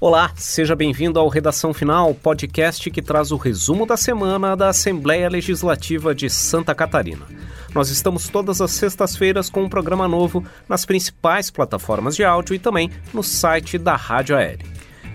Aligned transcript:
Olá, 0.00 0.30
seja 0.36 0.76
bem-vindo 0.76 1.18
ao 1.18 1.26
Redação 1.26 1.74
Final, 1.74 2.14
podcast 2.14 2.88
que 2.88 3.02
traz 3.02 3.32
o 3.32 3.36
resumo 3.36 3.84
da 3.84 3.96
semana 3.96 4.56
da 4.56 4.68
Assembleia 4.68 5.28
Legislativa 5.28 6.14
de 6.14 6.30
Santa 6.30 6.72
Catarina. 6.72 7.26
Nós 7.74 7.90
estamos 7.90 8.28
todas 8.28 8.60
as 8.60 8.70
sextas-feiras 8.70 9.50
com 9.50 9.64
um 9.64 9.68
programa 9.68 10.06
novo 10.06 10.44
nas 10.68 10.84
principais 10.84 11.50
plataformas 11.50 12.14
de 12.14 12.22
áudio 12.22 12.54
e 12.54 12.60
também 12.60 12.92
no 13.12 13.24
site 13.24 13.76
da 13.76 13.96
Rádio 13.96 14.36
Aérea. 14.36 14.64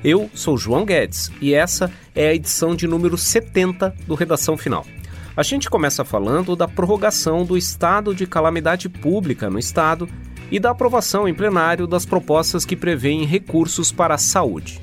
Eu 0.04 0.30
sou 0.34 0.58
João 0.58 0.84
Guedes 0.84 1.32
e 1.40 1.54
essa 1.54 1.90
é 2.14 2.28
a 2.28 2.36
edição 2.36 2.76
de 2.76 2.86
número 2.86 3.18
70 3.18 3.96
do 4.06 4.16
Redação 4.16 4.58
Final. 4.58 4.86
A 5.36 5.44
gente 5.44 5.70
começa 5.70 6.04
falando 6.04 6.58
da 6.58 6.68
prorrogação 6.68 7.46
do 7.46 7.58
estado 7.58 8.14
de 8.14 8.28
calamidade 8.28 8.90
pública 8.90 9.50
no 9.50 9.58
estado 9.58 10.10
e 10.54 10.60
da 10.60 10.70
aprovação 10.70 11.28
em 11.28 11.34
plenário 11.34 11.88
das 11.88 12.06
propostas 12.06 12.64
que 12.64 12.76
prevêem 12.76 13.26
recursos 13.26 13.92
para 13.92 14.14
a 14.14 14.20
saúde. 14.20 14.80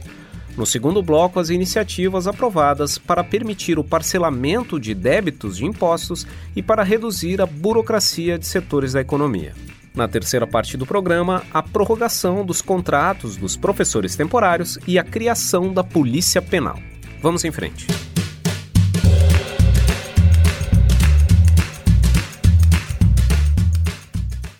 No 0.56 0.66
segundo 0.66 1.00
bloco, 1.00 1.38
as 1.38 1.48
iniciativas 1.48 2.26
aprovadas 2.26 2.98
para 2.98 3.22
permitir 3.22 3.78
o 3.78 3.84
parcelamento 3.84 4.80
de 4.80 4.96
débitos 4.96 5.58
de 5.58 5.64
impostos 5.64 6.26
e 6.56 6.62
para 6.62 6.82
reduzir 6.82 7.40
a 7.40 7.46
burocracia 7.46 8.36
de 8.36 8.48
setores 8.48 8.94
da 8.94 9.00
economia. 9.00 9.54
Na 9.94 10.08
terceira 10.08 10.44
parte 10.44 10.76
do 10.76 10.84
programa, 10.84 11.44
a 11.54 11.62
prorrogação 11.62 12.44
dos 12.44 12.60
contratos 12.60 13.36
dos 13.36 13.56
professores 13.56 14.16
temporários 14.16 14.76
e 14.88 14.98
a 14.98 15.04
criação 15.04 15.72
da 15.72 15.84
Polícia 15.84 16.42
Penal. 16.42 16.80
Vamos 17.22 17.44
em 17.44 17.52
frente. 17.52 17.86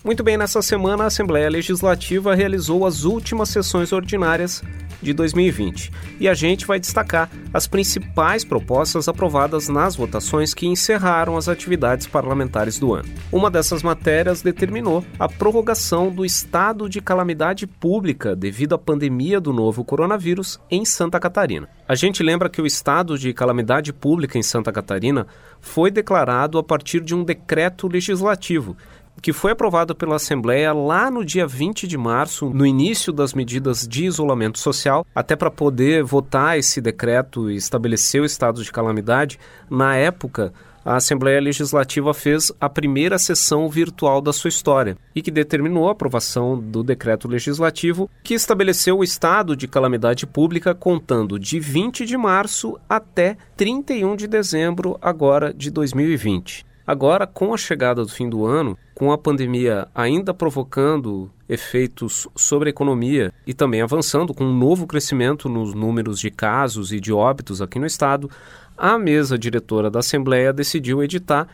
Muito 0.03 0.23
bem, 0.23 0.35
nessa 0.35 0.63
semana 0.63 1.03
a 1.03 1.07
Assembleia 1.07 1.47
Legislativa 1.47 2.33
realizou 2.33 2.87
as 2.87 3.03
últimas 3.03 3.49
sessões 3.49 3.93
ordinárias 3.93 4.63
de 4.99 5.13
2020 5.13 5.91
e 6.19 6.27
a 6.27 6.33
gente 6.33 6.65
vai 6.65 6.79
destacar 6.79 7.29
as 7.53 7.67
principais 7.67 8.43
propostas 8.43 9.07
aprovadas 9.07 9.67
nas 9.67 9.95
votações 9.95 10.55
que 10.55 10.65
encerraram 10.65 11.37
as 11.37 11.47
atividades 11.47 12.07
parlamentares 12.07 12.79
do 12.79 12.93
ano. 12.93 13.09
Uma 13.31 13.51
dessas 13.51 13.83
matérias 13.83 14.41
determinou 14.41 15.03
a 15.19 15.29
prorrogação 15.29 16.09
do 16.09 16.25
estado 16.25 16.89
de 16.89 16.99
calamidade 16.99 17.67
pública 17.67 18.35
devido 18.35 18.73
à 18.73 18.79
pandemia 18.79 19.39
do 19.39 19.53
novo 19.53 19.83
coronavírus 19.83 20.59
em 20.69 20.83
Santa 20.83 21.19
Catarina. 21.19 21.69
A 21.87 21.93
gente 21.93 22.23
lembra 22.23 22.49
que 22.49 22.61
o 22.61 22.65
estado 22.65 23.17
de 23.17 23.33
calamidade 23.33 23.91
pública 23.91 24.37
em 24.37 24.43
Santa 24.43 24.71
Catarina 24.71 25.27
foi 25.59 25.91
declarado 25.91 26.57
a 26.57 26.63
partir 26.63 27.01
de 27.01 27.13
um 27.13 27.23
decreto 27.23 27.87
legislativo 27.87 28.77
que 29.21 29.33
foi 29.33 29.51
aprovado 29.51 29.95
pela 29.95 30.15
Assembleia 30.15 30.73
lá 30.73 31.09
no 31.09 31.23
dia 31.23 31.47
20 31.47 31.87
de 31.87 31.97
março, 31.97 32.49
no 32.49 32.65
início 32.65 33.13
das 33.13 33.33
medidas 33.33 33.87
de 33.87 34.05
isolamento 34.05 34.59
social, 34.59 35.05
até 35.13 35.35
para 35.35 35.51
poder 35.51 36.03
votar 36.03 36.57
esse 36.57 36.81
decreto 36.81 37.49
e 37.49 37.55
estabelecer 37.55 38.21
o 38.21 38.25
estado 38.25 38.63
de 38.63 38.71
calamidade. 38.71 39.39
Na 39.69 39.95
época, 39.95 40.53
a 40.83 40.95
Assembleia 40.95 41.39
Legislativa 41.39 42.11
fez 42.13 42.51
a 42.59 42.67
primeira 42.67 43.19
sessão 43.19 43.69
virtual 43.69 44.19
da 44.19 44.33
sua 44.33 44.49
história 44.49 44.97
e 45.13 45.21
que 45.21 45.29
determinou 45.29 45.87
a 45.87 45.91
aprovação 45.91 46.59
do 46.59 46.83
decreto 46.83 47.27
legislativo 47.27 48.09
que 48.23 48.33
estabeleceu 48.33 48.97
o 48.97 49.03
estado 49.03 49.55
de 49.55 49.67
calamidade 49.67 50.25
pública 50.25 50.73
contando 50.73 51.37
de 51.37 51.59
20 51.59 52.05
de 52.05 52.17
março 52.17 52.79
até 52.89 53.37
31 53.55 54.15
de 54.15 54.27
dezembro 54.27 54.97
agora 55.01 55.53
de 55.53 55.69
2020. 55.69 56.70
Agora, 56.85 57.27
com 57.27 57.53
a 57.53 57.57
chegada 57.57 58.03
do 58.03 58.11
fim 58.11 58.29
do 58.29 58.45
ano, 58.45 58.77
com 58.95 59.11
a 59.11 59.17
pandemia 59.17 59.87
ainda 59.93 60.33
provocando 60.33 61.29
efeitos 61.47 62.27
sobre 62.35 62.69
a 62.69 62.71
economia 62.71 63.33
e 63.45 63.53
também 63.53 63.81
avançando 63.81 64.33
com 64.33 64.43
um 64.43 64.57
novo 64.57 64.87
crescimento 64.87 65.47
nos 65.47 65.73
números 65.73 66.19
de 66.19 66.31
casos 66.31 66.91
e 66.91 66.99
de 66.99 67.13
óbitos 67.13 67.61
aqui 67.61 67.77
no 67.77 67.85
estado, 67.85 68.29
a 68.77 68.97
mesa 68.97 69.37
diretora 69.37 69.89
da 69.89 69.99
Assembleia 69.99 70.51
decidiu 70.51 71.03
editar 71.03 71.47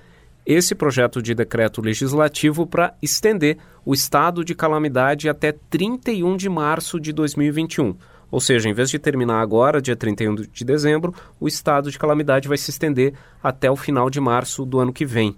esse 0.45 0.73
projeto 0.73 1.21
de 1.21 1.35
decreto 1.35 1.81
legislativo 1.81 2.65
para 2.65 2.93
estender 3.01 3.57
o 3.85 3.93
estado 3.93 4.45
de 4.45 4.55
calamidade 4.55 5.27
até 5.27 5.51
31 5.51 6.37
de 6.37 6.47
março 6.47 7.01
de 7.01 7.11
2021. 7.11 7.95
Ou 8.29 8.39
seja, 8.39 8.69
em 8.69 8.73
vez 8.73 8.89
de 8.89 8.99
terminar 8.99 9.41
agora, 9.41 9.81
dia 9.81 9.95
31 9.95 10.35
de 10.35 10.65
dezembro, 10.65 11.13
o 11.39 11.47
estado 11.47 11.89
de 11.89 11.97
calamidade 11.97 12.47
vai 12.47 12.57
se 12.57 12.69
estender 12.69 13.13
até 13.41 13.71
o 13.71 13.75
final 13.75 14.09
de 14.09 14.19
março 14.19 14.65
do 14.65 14.79
ano 14.79 14.91
que 14.91 15.05
vem. 15.05 15.35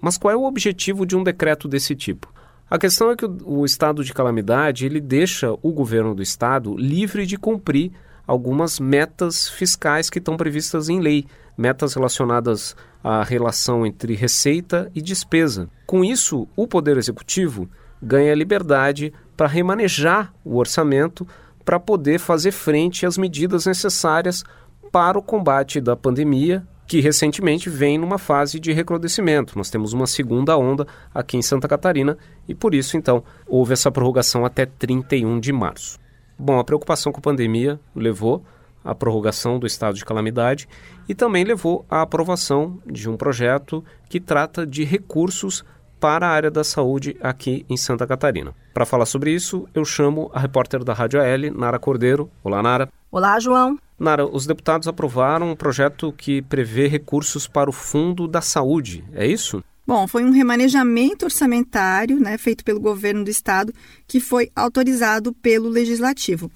Mas 0.00 0.18
qual 0.18 0.32
é 0.32 0.36
o 0.36 0.44
objetivo 0.44 1.06
de 1.06 1.16
um 1.16 1.22
decreto 1.22 1.68
desse 1.68 1.94
tipo? 1.94 2.32
A 2.68 2.78
questão 2.78 3.10
é 3.10 3.16
que 3.16 3.26
o, 3.26 3.64
estado 3.64 4.02
de 4.02 4.14
calamidade 4.14 4.86
ele 4.86 5.00
deixa 5.00 5.52
o 5.62 5.72
governo 5.72 6.14
do 6.14 6.22
estado 6.22 6.74
livre 6.76 7.26
de 7.26 7.36
cumprir 7.36 7.92
algumas 8.26 8.80
metas 8.80 9.48
fiscais 9.48 10.08
que 10.08 10.18
estão 10.18 10.36
previstas 10.36 10.88
em 10.88 10.98
lei, 10.98 11.26
metas 11.56 11.94
relacionadas 11.94 12.74
à 13.04 13.22
relação 13.22 13.84
entre 13.84 14.14
receita 14.14 14.90
e 14.94 15.02
despesa. 15.02 15.68
Com 15.86 16.02
isso, 16.02 16.48
o 16.56 16.66
Poder 16.66 16.96
Executivo 16.96 17.68
ganha 18.02 18.34
liberdade 18.34 19.12
para 19.36 19.46
remanejar 19.46 20.32
o 20.44 20.56
orçamento 20.56 21.26
para 21.64 21.80
poder 21.80 22.18
fazer 22.18 22.52
frente 22.52 23.06
às 23.06 23.16
medidas 23.16 23.66
necessárias 23.66 24.44
para 24.90 25.18
o 25.18 25.22
combate 25.22 25.80
da 25.80 25.96
pandemia, 25.96 26.66
que 26.86 27.00
recentemente 27.00 27.70
vem 27.70 27.96
numa 27.96 28.18
fase 28.18 28.60
de 28.60 28.72
recrudescimento. 28.72 29.56
Nós 29.56 29.70
temos 29.70 29.92
uma 29.92 30.06
segunda 30.06 30.56
onda 30.58 30.86
aqui 31.14 31.36
em 31.36 31.42
Santa 31.42 31.66
Catarina 31.66 32.18
e 32.46 32.54
por 32.54 32.74
isso, 32.74 32.96
então, 32.96 33.24
houve 33.46 33.72
essa 33.72 33.90
prorrogação 33.90 34.44
até 34.44 34.66
31 34.66 35.40
de 35.40 35.52
março. 35.52 35.98
Bom, 36.38 36.58
a 36.58 36.64
preocupação 36.64 37.12
com 37.12 37.18
a 37.18 37.22
pandemia 37.22 37.80
levou 37.94 38.44
à 38.84 38.94
prorrogação 38.94 39.58
do 39.58 39.66
estado 39.66 39.94
de 39.94 40.04
calamidade 40.04 40.68
e 41.08 41.14
também 41.14 41.44
levou 41.44 41.86
à 41.88 42.02
aprovação 42.02 42.78
de 42.84 43.08
um 43.08 43.16
projeto 43.16 43.84
que 44.08 44.20
trata 44.20 44.66
de 44.66 44.84
recursos 44.84 45.64
para 46.02 46.26
a 46.26 46.30
área 46.30 46.50
da 46.50 46.64
saúde 46.64 47.16
aqui 47.20 47.64
em 47.70 47.76
Santa 47.76 48.04
Catarina. 48.04 48.52
Para 48.74 48.84
falar 48.84 49.06
sobre 49.06 49.32
isso, 49.32 49.68
eu 49.72 49.84
chamo 49.84 50.28
a 50.34 50.40
repórter 50.40 50.82
da 50.82 50.92
Rádio 50.92 51.20
AL, 51.20 51.56
Nara 51.56 51.78
Cordeiro. 51.78 52.28
Olá, 52.42 52.60
Nara. 52.60 52.88
Olá, 53.08 53.38
João. 53.38 53.78
Nara, 53.96 54.26
os 54.26 54.44
deputados 54.44 54.88
aprovaram 54.88 55.52
um 55.52 55.54
projeto 55.54 56.12
que 56.12 56.42
prevê 56.42 56.88
recursos 56.88 57.46
para 57.46 57.70
o 57.70 57.72
Fundo 57.72 58.26
da 58.26 58.40
Saúde, 58.40 59.04
é 59.12 59.24
isso? 59.24 59.62
Bom, 59.86 60.08
foi 60.08 60.24
um 60.24 60.32
remanejamento 60.32 61.24
orçamentário 61.24 62.18
né, 62.18 62.36
feito 62.36 62.64
pelo 62.64 62.80
governo 62.80 63.22
do 63.22 63.30
estado 63.30 63.72
que 64.08 64.18
foi 64.18 64.50
autorizado 64.56 65.32
pelo 65.32 65.68
legislativo. 65.68 66.50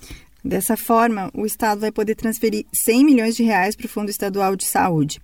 Dessa 0.46 0.76
forma, 0.76 1.28
o 1.34 1.44
Estado 1.44 1.80
vai 1.80 1.90
poder 1.90 2.14
transferir 2.14 2.66
100 2.72 3.04
milhões 3.04 3.34
de 3.34 3.42
reais 3.42 3.74
para 3.74 3.86
o 3.86 3.88
Fundo 3.88 4.10
Estadual 4.10 4.54
de 4.54 4.64
Saúde. 4.64 5.20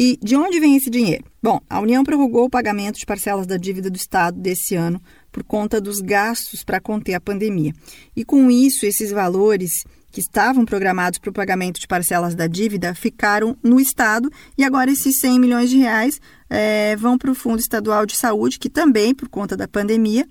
E 0.00 0.16
de 0.22 0.36
onde 0.36 0.60
vem 0.60 0.76
esse 0.76 0.88
dinheiro? 0.88 1.24
Bom, 1.42 1.60
a 1.68 1.80
União 1.80 2.04
prorrogou 2.04 2.44
o 2.44 2.48
pagamento 2.48 3.00
de 3.00 3.04
parcelas 3.04 3.48
da 3.48 3.56
dívida 3.56 3.90
do 3.90 3.96
Estado 3.96 4.38
desse 4.38 4.76
ano 4.76 5.02
por 5.32 5.42
conta 5.42 5.80
dos 5.80 5.98
gastos 5.98 6.62
para 6.62 6.80
conter 6.80 7.14
a 7.14 7.20
pandemia. 7.20 7.72
E 8.14 8.24
com 8.24 8.48
isso, 8.48 8.86
esses 8.86 9.10
valores 9.10 9.82
que 10.12 10.20
estavam 10.20 10.64
programados 10.64 11.18
para 11.18 11.30
o 11.30 11.32
pagamento 11.32 11.80
de 11.80 11.88
parcelas 11.88 12.36
da 12.36 12.46
dívida 12.46 12.94
ficaram 12.94 13.56
no 13.60 13.80
Estado 13.80 14.30
e 14.56 14.62
agora 14.62 14.92
esses 14.92 15.18
100 15.18 15.40
milhões 15.40 15.68
de 15.68 15.78
reais 15.78 16.20
é, 16.48 16.94
vão 16.94 17.18
para 17.18 17.32
o 17.32 17.34
Fundo 17.34 17.58
Estadual 17.58 18.06
de 18.06 18.16
Saúde, 18.16 18.60
que 18.60 18.70
também, 18.70 19.12
por 19.12 19.28
conta 19.28 19.56
da 19.56 19.66
pandemia, 19.66 20.24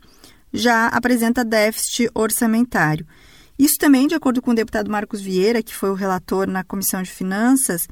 já 0.53 0.88
apresenta 0.88 1.44
déficit 1.44 2.09
orçamentário. 2.16 3.05
Isso 3.59 3.75
também, 3.78 4.07
de 4.07 4.16
acordo 4.16 4.41
com 4.41 4.51
o 4.51 4.55
deputado 4.55 4.89
Marcos 4.89 5.19
Vieira, 5.19 5.61
que 5.61 5.75
foi 5.75 5.89
o 5.89 5.95
relator 5.95 6.47
na 6.47 6.63
Comissão 6.63 7.01
de 7.01 7.11
Finanças, 7.11 7.85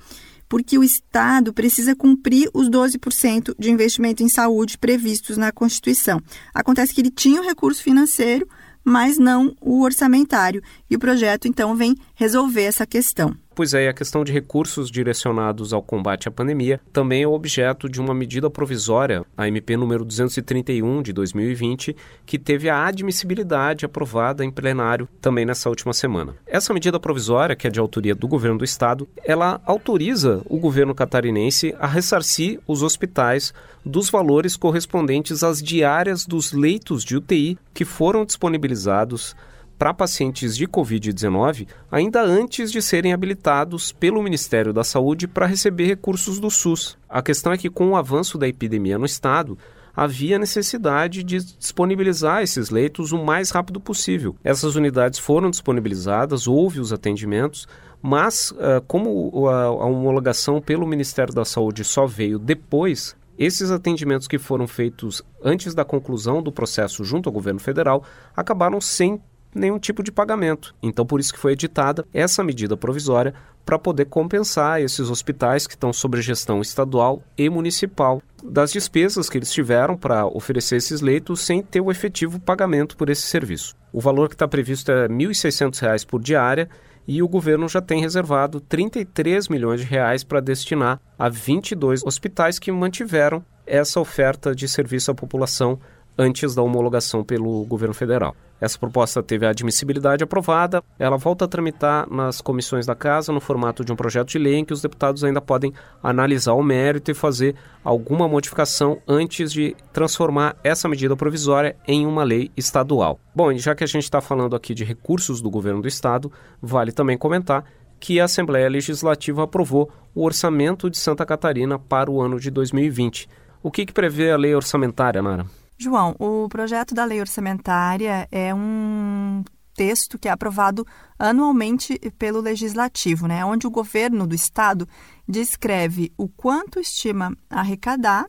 porque 0.48 0.78
o 0.78 0.84
Estado 0.84 1.54
precisa 1.54 1.96
cumprir 1.96 2.50
os 2.54 2.70
12% 2.70 3.56
de 3.58 3.72
investimento 3.72 4.24
em 4.24 4.30
saúde 4.30 4.78
previstos 4.78 5.38
na 5.38 5.52
Constituição. 5.52 6.22
Acontece 6.54 6.94
que 6.94 7.02
ele 7.02 7.12
tinha 7.12 7.42
o 7.42 7.46
recurso 7.46 7.82
financeiro, 7.82 8.48
mas 8.84 9.18
não 9.18 9.56
o 9.60 9.82
orçamentário, 9.82 10.62
e 10.90 10.96
o 10.96 11.00
projeto 11.00 11.48
então 11.48 11.76
vem 11.76 11.96
resolver 12.14 12.64
essa 12.64 12.86
questão. 12.86 13.36
Pois 13.56 13.74
é, 13.74 13.88
a 13.88 13.94
questão 13.94 14.26
de 14.26 14.34
recursos 14.34 14.92
direcionados 14.92 15.72
ao 15.72 15.82
combate 15.82 16.28
à 16.28 16.32
pandemia 16.32 16.78
também 16.92 17.24
é 17.24 17.28
objeto 17.28 17.88
de 17.88 18.02
uma 18.02 18.14
medida 18.14 18.50
provisória, 18.50 19.26
a 19.38 19.48
MP 19.48 19.78
número 19.78 20.04
231 20.04 21.02
de 21.02 21.14
2020, 21.14 21.96
que 22.26 22.38
teve 22.38 22.68
a 22.70 22.86
admissibilidade 22.86 23.86
aprovada 23.86 24.44
em 24.44 24.52
plenário 24.52 25.08
também 25.22 25.46
nessa 25.46 25.70
última 25.70 25.94
semana. 25.94 26.36
Essa 26.46 26.74
medida 26.74 27.00
provisória, 27.00 27.56
que 27.56 27.66
é 27.66 27.70
de 27.70 27.80
autoria 27.80 28.14
do 28.14 28.28
governo 28.28 28.58
do 28.58 28.66
estado, 28.66 29.08
ela 29.24 29.62
autoriza 29.66 30.42
o 30.50 30.60
governo 30.60 30.94
catarinense 30.94 31.74
a 31.80 31.88
ressarcir 31.88 32.60
os 32.68 32.84
hospitais 32.84 33.54
dos 33.86 34.10
valores 34.10 34.58
correspondentes 34.58 35.44
às 35.44 35.62
diárias 35.62 36.26
dos 36.26 36.52
leitos 36.52 37.06
de 37.06 37.16
UTI 37.16 37.58
que 37.74 37.86
foram 37.86 38.26
disponibilizados 38.26 39.34
para 39.78 39.94
pacientes 39.94 40.56
de 40.56 40.68
Covid-19 40.68 41.68
ainda 41.92 42.22
antes 42.22 42.72
de 42.72 42.82
serem 42.82 43.14
habilitados 43.14 43.92
pelo 43.92 44.22
Ministério 44.22 44.74
da 44.74 44.84
Saúde 44.84 45.28
para 45.28 45.46
receber 45.46 45.86
recursos 45.86 46.40
do 46.40 46.50
SUS. 46.50 46.98
A 47.10 47.22
questão 47.22 47.52
é 47.52 47.58
que, 47.58 47.70
com 47.70 47.90
o 47.90 47.96
avanço 47.96 48.38
da 48.38 48.48
epidemia 48.48 48.98
no 48.98 49.06
estado, 49.06 49.58
havia 49.96 50.38
necessidade 50.38 51.24
de 51.24 51.40
disponibilizar 51.58 52.42
esses 52.42 52.70
leitos 52.70 53.12
o 53.12 53.24
mais 53.24 53.50
rápido 53.50 53.80
possível. 53.80 54.36
Essas 54.44 54.76
unidades 54.76 55.20
foram 55.20 55.50
disponibilizadas, 55.50 56.48
houve 56.48 56.80
os 56.80 56.92
atendimentos, 56.92 57.68
mas 58.02 58.52
uh, 58.52 58.82
como 58.88 59.48
a 59.48 59.72
homologação 59.72 60.62
pelo 60.62 60.86
Ministério 60.86 61.34
da 61.34 61.46
Saúde 61.46 61.84
só 61.84 62.06
veio 62.06 62.38
depois, 62.38 63.16
esses 63.38 63.72
atendimentos 63.72 64.28
que 64.28 64.38
foram 64.38 64.68
feitos 64.68 65.22
antes 65.44 65.74
da 65.74 65.84
conclusão 65.84 66.42
do 66.42 66.52
processo 66.52 67.04
junto 67.04 67.28
ao 67.28 67.34
governo 67.34 67.60
federal 67.60 68.04
acabaram 68.36 68.80
sem 68.80 69.22
nenhum 69.56 69.80
tipo 69.80 70.04
de 70.04 70.12
pagamento. 70.12 70.76
Então, 70.84 71.06
por 71.06 71.20
isso 71.20 71.34
que 71.34 71.40
foi 71.40 71.54
editada 71.54 72.06
essa 72.14 72.44
medida 72.44 72.76
provisória 72.76 73.34
para 73.66 73.80
poder 73.80 74.06
compensar 74.06 74.82
esses 74.82 75.10
hospitais 75.10 75.66
que 75.66 75.74
estão 75.74 75.92
sob 75.92 76.22
gestão 76.22 76.62
estadual 76.62 77.24
e 77.36 77.50
municipal 77.50 78.22
das 78.44 78.72
despesas 78.72 79.28
que 79.28 79.40
eles 79.40 79.52
tiveram 79.52 79.98
para 79.98 80.28
oferecer 80.28 80.76
esses 80.76 81.02
leitos 81.02 81.42
sem 81.42 81.64
ter 81.64 81.82
o 81.82 81.90
efetivo 81.90 82.40
pagamento 82.40 82.96
por 82.96 83.10
esse 83.10 83.24
serviço. 83.24 83.76
O 83.92 84.00
valor 84.00 84.30
que 84.30 84.36
está 84.36 84.48
previsto 84.48 84.92
é 84.92 85.08
R$ 85.08 85.14
1.600 85.14 86.06
por 86.06 86.22
diária 86.22 86.70
e 87.08 87.24
o 87.24 87.28
governo 87.28 87.68
já 87.68 87.82
tem 87.82 88.02
reservado 88.02 88.60
33 88.60 89.48
milhões 89.48 89.82
de 89.82 89.88
reais 89.88 90.24
para 90.24 90.40
destinar 90.40 91.00
a 91.18 91.30
22 91.30 92.04
hospitais 92.04 92.60
que 92.60 92.72
mantiveram 92.72 93.44
essa 93.66 94.00
oferta 94.00 94.54
de 94.54 94.68
serviço 94.68 95.12
à 95.12 95.16
população 95.16 95.80
antes 96.18 96.56
da 96.56 96.62
homologação 96.62 97.24
pelo 97.24 97.66
governo 97.66 97.94
federal. 97.94 98.36
Essa 98.60 98.80
proposta 98.80 99.22
teve 99.22 99.46
a 99.46 99.50
admissibilidade 99.50 100.24
aprovada, 100.24 100.82
ela 100.98 101.18
volta 101.18 101.46
a 101.46 101.48
tramitar 101.48 102.10
nas 102.10 102.40
comissões 102.40 102.86
da 102.86 102.96
Casa 102.96 103.34
no 103.34 103.42
formato 103.42 103.84
de 103.84 103.92
um 103.92 103.96
projeto 103.96 104.30
de 104.30 104.40
lei 104.40 104.56
em 104.56 104.66
que 104.66 104.74
os 104.74 104.82
deputados 104.82 105.24
ainda 105.24 105.42
podem 105.42 105.74
analisar 106.02 106.54
o 106.54 106.64
mérito 106.64 107.12
e 107.12 107.14
fazer 107.14 107.56
alguma 107.84 108.28
modificação 108.28 109.00
antes 109.08 109.52
de 109.52 109.76
transformar 109.92 110.56
essa 110.64 110.88
medida 110.88 111.16
provisória 111.16 111.76
em 111.88 112.06
uma 112.06 112.24
lei 112.24 112.50
estadual. 112.56 113.20
Bom, 113.36 113.52
e 113.52 113.60
já 113.60 113.76
que 113.76 113.84
a 113.84 113.88
gente 113.88 114.04
está 114.04 114.22
falando 114.22 114.56
aqui 114.56 114.74
de 114.74 114.86
recursos 114.86 115.42
do 115.42 115.50
governo 115.50 115.82
do 115.82 115.88
estado, 115.88 116.32
vale 116.62 116.92
também 116.92 117.18
comentar 117.18 117.66
que 118.00 118.20
a 118.20 118.26
Assembleia 118.26 118.70
Legislativa 118.70 119.44
aprovou 119.44 119.92
o 120.14 120.24
orçamento 120.24 120.90
de 120.90 120.98
Santa 120.98 121.26
Catarina 121.26 121.78
para 121.78 122.10
o 122.10 122.22
ano 122.22 122.40
de 122.40 122.50
2020. 122.50 123.28
O 123.62 123.72
que, 123.72 123.86
que 123.86 123.94
prevê 123.94 124.32
a 124.32 124.38
lei 124.38 124.54
orçamentária, 124.54 125.22
Nara? 125.22 125.46
João, 125.78 126.16
o 126.20 126.48
projeto 126.48 126.96
da 126.96 127.04
lei 127.04 127.20
orçamentária 127.20 128.28
é 128.32 128.54
um 128.54 129.44
texto 129.74 130.18
que 130.18 130.28
é 130.28 130.32
aprovado 130.32 130.88
anualmente 131.20 132.00
pelo 132.18 132.40
legislativo, 132.40 133.28
né, 133.28 133.44
onde 133.44 133.68
o 133.68 133.72
governo 133.72 134.26
do 134.26 134.34
estado 134.34 134.88
descreve 135.28 136.14
o 136.18 136.30
quanto 136.30 136.80
estima 136.80 137.36
arrecadar 137.50 138.26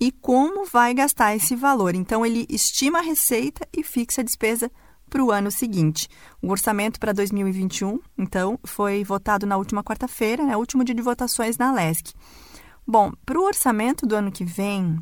e 0.00 0.10
como 0.10 0.64
vai 0.64 0.94
gastar 0.94 1.36
esse 1.36 1.54
valor. 1.54 1.94
Então 1.94 2.24
ele 2.24 2.46
estima 2.48 3.00
a 3.00 3.02
receita 3.02 3.68
e 3.76 3.84
fixa 3.84 4.22
a 4.22 4.24
despesa 4.24 4.72
para 5.10 5.22
o 5.22 5.30
ano 5.30 5.50
seguinte. 5.50 6.08
O 6.40 6.50
orçamento 6.50 6.98
para 6.98 7.12
2021, 7.12 7.98
então, 8.16 8.58
foi 8.64 9.04
votado 9.04 9.44
na 9.44 9.56
última 9.56 9.84
quarta-feira, 9.84 10.46
né, 10.46 10.56
último 10.56 10.82
dia 10.82 10.94
de 10.94 11.02
votações 11.02 11.58
na 11.58 11.72
LESC. 11.72 12.14
Bom, 12.86 13.12
para 13.26 13.38
o 13.38 13.44
orçamento 13.44 14.06
do 14.06 14.16
ano 14.16 14.32
que 14.32 14.44
vem, 14.44 14.98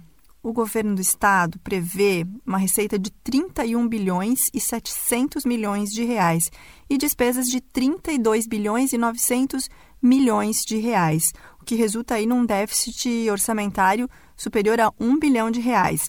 o 0.49 0.53
governo 0.53 0.95
do 0.95 1.01
estado 1.03 1.59
prevê 1.59 2.27
uma 2.47 2.57
receita 2.57 2.99
de 2.99 3.11
31 3.11 3.87
bilhões 3.87 4.49
e 4.55 4.59
700 4.59 5.45
milhões 5.45 5.91
de 5.91 6.05
reais 6.05 6.51
e 6.89 6.97
despesas 6.97 7.49
de 7.49 7.61
32 7.61 8.47
bilhões 8.47 8.95
e 8.95 8.99
900 8.99 9.69
milhões 10.01 10.63
de 10.67 10.79
reais, 10.79 11.25
o 11.61 11.65
que 11.67 11.75
resulta 11.75 12.15
aí 12.15 12.25
num 12.25 12.47
déficit 12.47 13.29
orçamentário 13.31 14.09
superior 14.35 14.81
a 14.81 14.91
1 14.99 15.19
bilhão 15.19 15.51
de 15.51 15.61
reais. 15.61 16.09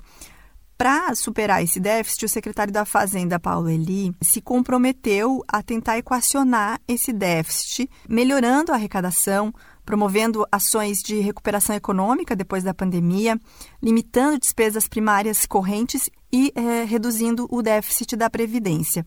Para 0.78 1.14
superar 1.14 1.62
esse 1.62 1.78
déficit, 1.78 2.24
o 2.24 2.30
secretário 2.30 2.72
da 2.72 2.86
Fazenda, 2.86 3.38
Paulo 3.38 3.70
Eli, 3.70 4.14
se 4.22 4.40
comprometeu 4.40 5.44
a 5.46 5.62
tentar 5.62 5.98
equacionar 5.98 6.80
esse 6.88 7.12
déficit, 7.12 7.90
melhorando 8.08 8.72
a 8.72 8.76
arrecadação, 8.76 9.54
promovendo 9.90 10.46
ações 10.52 11.00
de 11.00 11.20
recuperação 11.20 11.76
econômica 11.76 12.36
depois 12.36 12.64
da 12.64 12.76
pandemia, 12.76 13.42
limitando 13.82 14.38
despesas 14.38 14.88
primárias 14.88 15.48
correntes 15.48 16.12
e 16.32 16.54
é, 16.54 16.84
reduzindo 16.84 17.48
o 17.50 17.60
déficit 17.64 18.16
da 18.16 18.30
Previdência. 18.30 19.04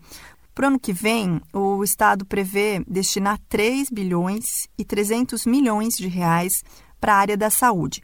Para 0.52 0.64
o 0.64 0.66
ano 0.70 0.80
que 0.80 0.92
vem, 0.92 1.40
o 1.52 1.84
Estado 1.84 2.26
prevê 2.26 2.82
destinar 2.84 3.38
3 3.48 3.90
bilhões 3.90 4.42
e 4.76 4.84
300 4.84 5.46
milhões 5.46 5.94
de 5.94 6.08
reais 6.08 6.52
para 7.00 7.14
a 7.14 7.18
área 7.18 7.36
da 7.36 7.48
saúde. 7.48 8.02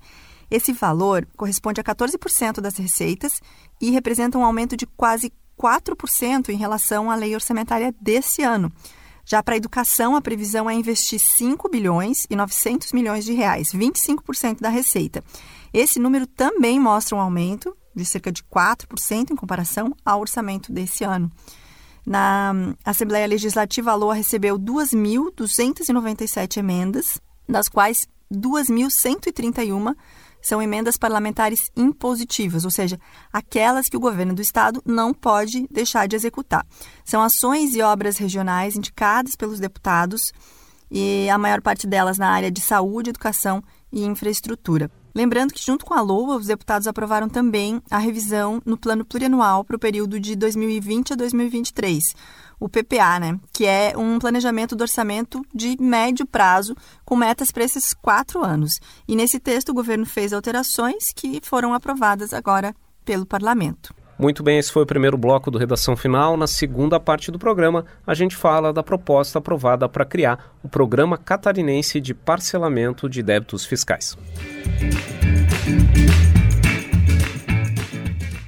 Esse 0.49 0.73
valor 0.73 1.27
corresponde 1.37 1.81
a 1.81 1.85
14% 1.85 2.61
das 2.61 2.77
receitas 2.77 3.41
e 3.81 3.91
representa 3.91 4.39
um 4.39 4.45
aumento 4.45 4.77
de 4.77 4.87
quase 4.87 5.33
4% 5.61 6.51
em 6.51 6.57
relação 6.57 7.11
à 7.11 7.17
lei 7.17 7.35
orçamentária 7.35 7.93
desse 8.01 8.45
ano, 8.45 8.73
já 9.29 9.43
para 9.43 9.55
a 9.55 9.59
educação, 9.59 10.17
a 10.17 10.23
previsão 10.23 10.71
é 10.71 10.75
investir 10.75 11.21
5 11.21 11.69
bilhões 11.69 12.27
e 12.31 12.35
900 12.35 12.95
milhões 12.95 13.27
de 13.27 13.35
reais, 13.35 13.69
25% 13.75 14.61
da 14.61 14.71
receita. 14.71 15.23
Esse 15.71 16.01
número 16.01 16.27
também 16.27 16.81
mostra 16.81 17.15
um 17.15 17.21
aumento 17.21 17.77
de 17.95 18.07
cerca 18.07 18.33
de 18.33 18.43
4% 18.45 19.31
em 19.31 19.37
comparação 19.37 19.95
ao 20.03 20.21
orçamento 20.21 20.73
desse 20.73 21.05
ano. 21.05 21.31
Na 22.07 22.55
Assembleia 22.83 23.27
Legislativa, 23.27 23.91
a 23.91 23.95
LOA 23.95 24.15
recebeu 24.15 24.59
2.297 24.59 26.57
emendas, 26.57 27.21
das 27.47 27.69
quais 27.69 28.09
2.131 28.33 29.95
são 30.43 30.63
emendas 30.63 30.97
parlamentares 30.97 31.71
impositivas, 31.77 32.65
ou 32.65 32.71
seja, 32.71 32.99
aquelas 33.33 33.89
que 33.89 33.97
o 33.97 34.01
governo 34.01 34.35
do 34.35 34.43
estado 34.43 34.83
não 34.85 35.13
pode 35.13 35.67
deixar 35.71 36.07
de 36.07 36.17
executar. 36.17 36.67
São 37.05 37.23
ações 37.23 37.75
e 37.75 37.83
obras 37.83 38.17
regionais 38.17 38.77
indicadas 38.77 39.37
pelos 39.37 39.61
deputados 39.61 40.33
e 40.91 41.29
a 41.29 41.37
maior 41.37 41.61
parte 41.61 41.87
delas 41.87 42.19
na 42.19 42.31
área 42.31 42.51
de 42.51 42.61
saúde, 42.61 43.11
educação 43.11 43.63
e 43.93 44.05
infraestrutura. 44.05 44.91
Lembrando 45.19 45.53
que, 45.53 45.67
junto 45.67 45.85
com 45.85 45.95
a 45.95 46.01
LOA, 46.01 46.37
os 46.37 46.47
deputados 46.47 46.87
aprovaram 46.87 47.29
também 47.29 47.83
a 47.91 47.99
revisão 47.99 48.63
no 48.65 48.79
plano 48.79 49.05
plurianual 49.05 49.65
para 49.65 49.75
o 49.75 49.79
período 49.79 50.21
de 50.21 50.37
2020 50.37 51.15
a 51.15 51.17
2023 51.17 52.05
o 52.61 52.69
PPA, 52.69 53.19
né? 53.19 53.39
Que 53.53 53.67
é 53.67 53.95
um 53.97 54.21
planejamento 54.21 54.77
do 54.77 54.83
orçamento 54.83 55.45
de 55.53 55.77
médio 55.81 56.25
prazo, 56.25 56.77
com 57.05 57.17
metas 57.17 57.51
para 57.51 57.65
esses 57.65 57.93
quatro 57.93 58.45
anos. 58.45 58.79
E 59.09 59.17
nesse 59.17 59.41
texto, 59.41 59.71
o 59.71 59.75
governo 59.75 60.07
fez 60.07 60.33
alterações 60.33 61.13
que 61.15 61.41
foram 61.43 61.75
aprovadas 61.75 62.33
agora 62.33 62.73
pelo 63.05 63.27
parlamento. 63.27 63.93
Muito 64.19 64.43
bem, 64.43 64.59
esse 64.59 64.73
foi 64.73 64.83
o 64.83 64.87
primeiro 64.87 65.17
bloco 65.17 65.49
do 65.49 65.59
Redação 65.59 65.97
Final. 65.97 66.37
Na 66.37 66.49
segunda 66.49 66.99
parte 66.99 67.31
do 67.31 67.39
programa, 67.39 67.85
a 68.05 68.15
gente 68.15 68.35
fala 68.35 68.73
da 68.73 68.83
proposta 68.83 69.39
aprovada 69.39 69.89
para 69.89 70.05
criar 70.05 70.57
o 70.61 70.69
Programa 70.69 71.17
Catarinense 71.17 72.01
de 72.01 72.13
Parcelamento 72.15 73.09
de 73.09 73.23
Débitos 73.23 73.65
Fiscais. 73.65 74.19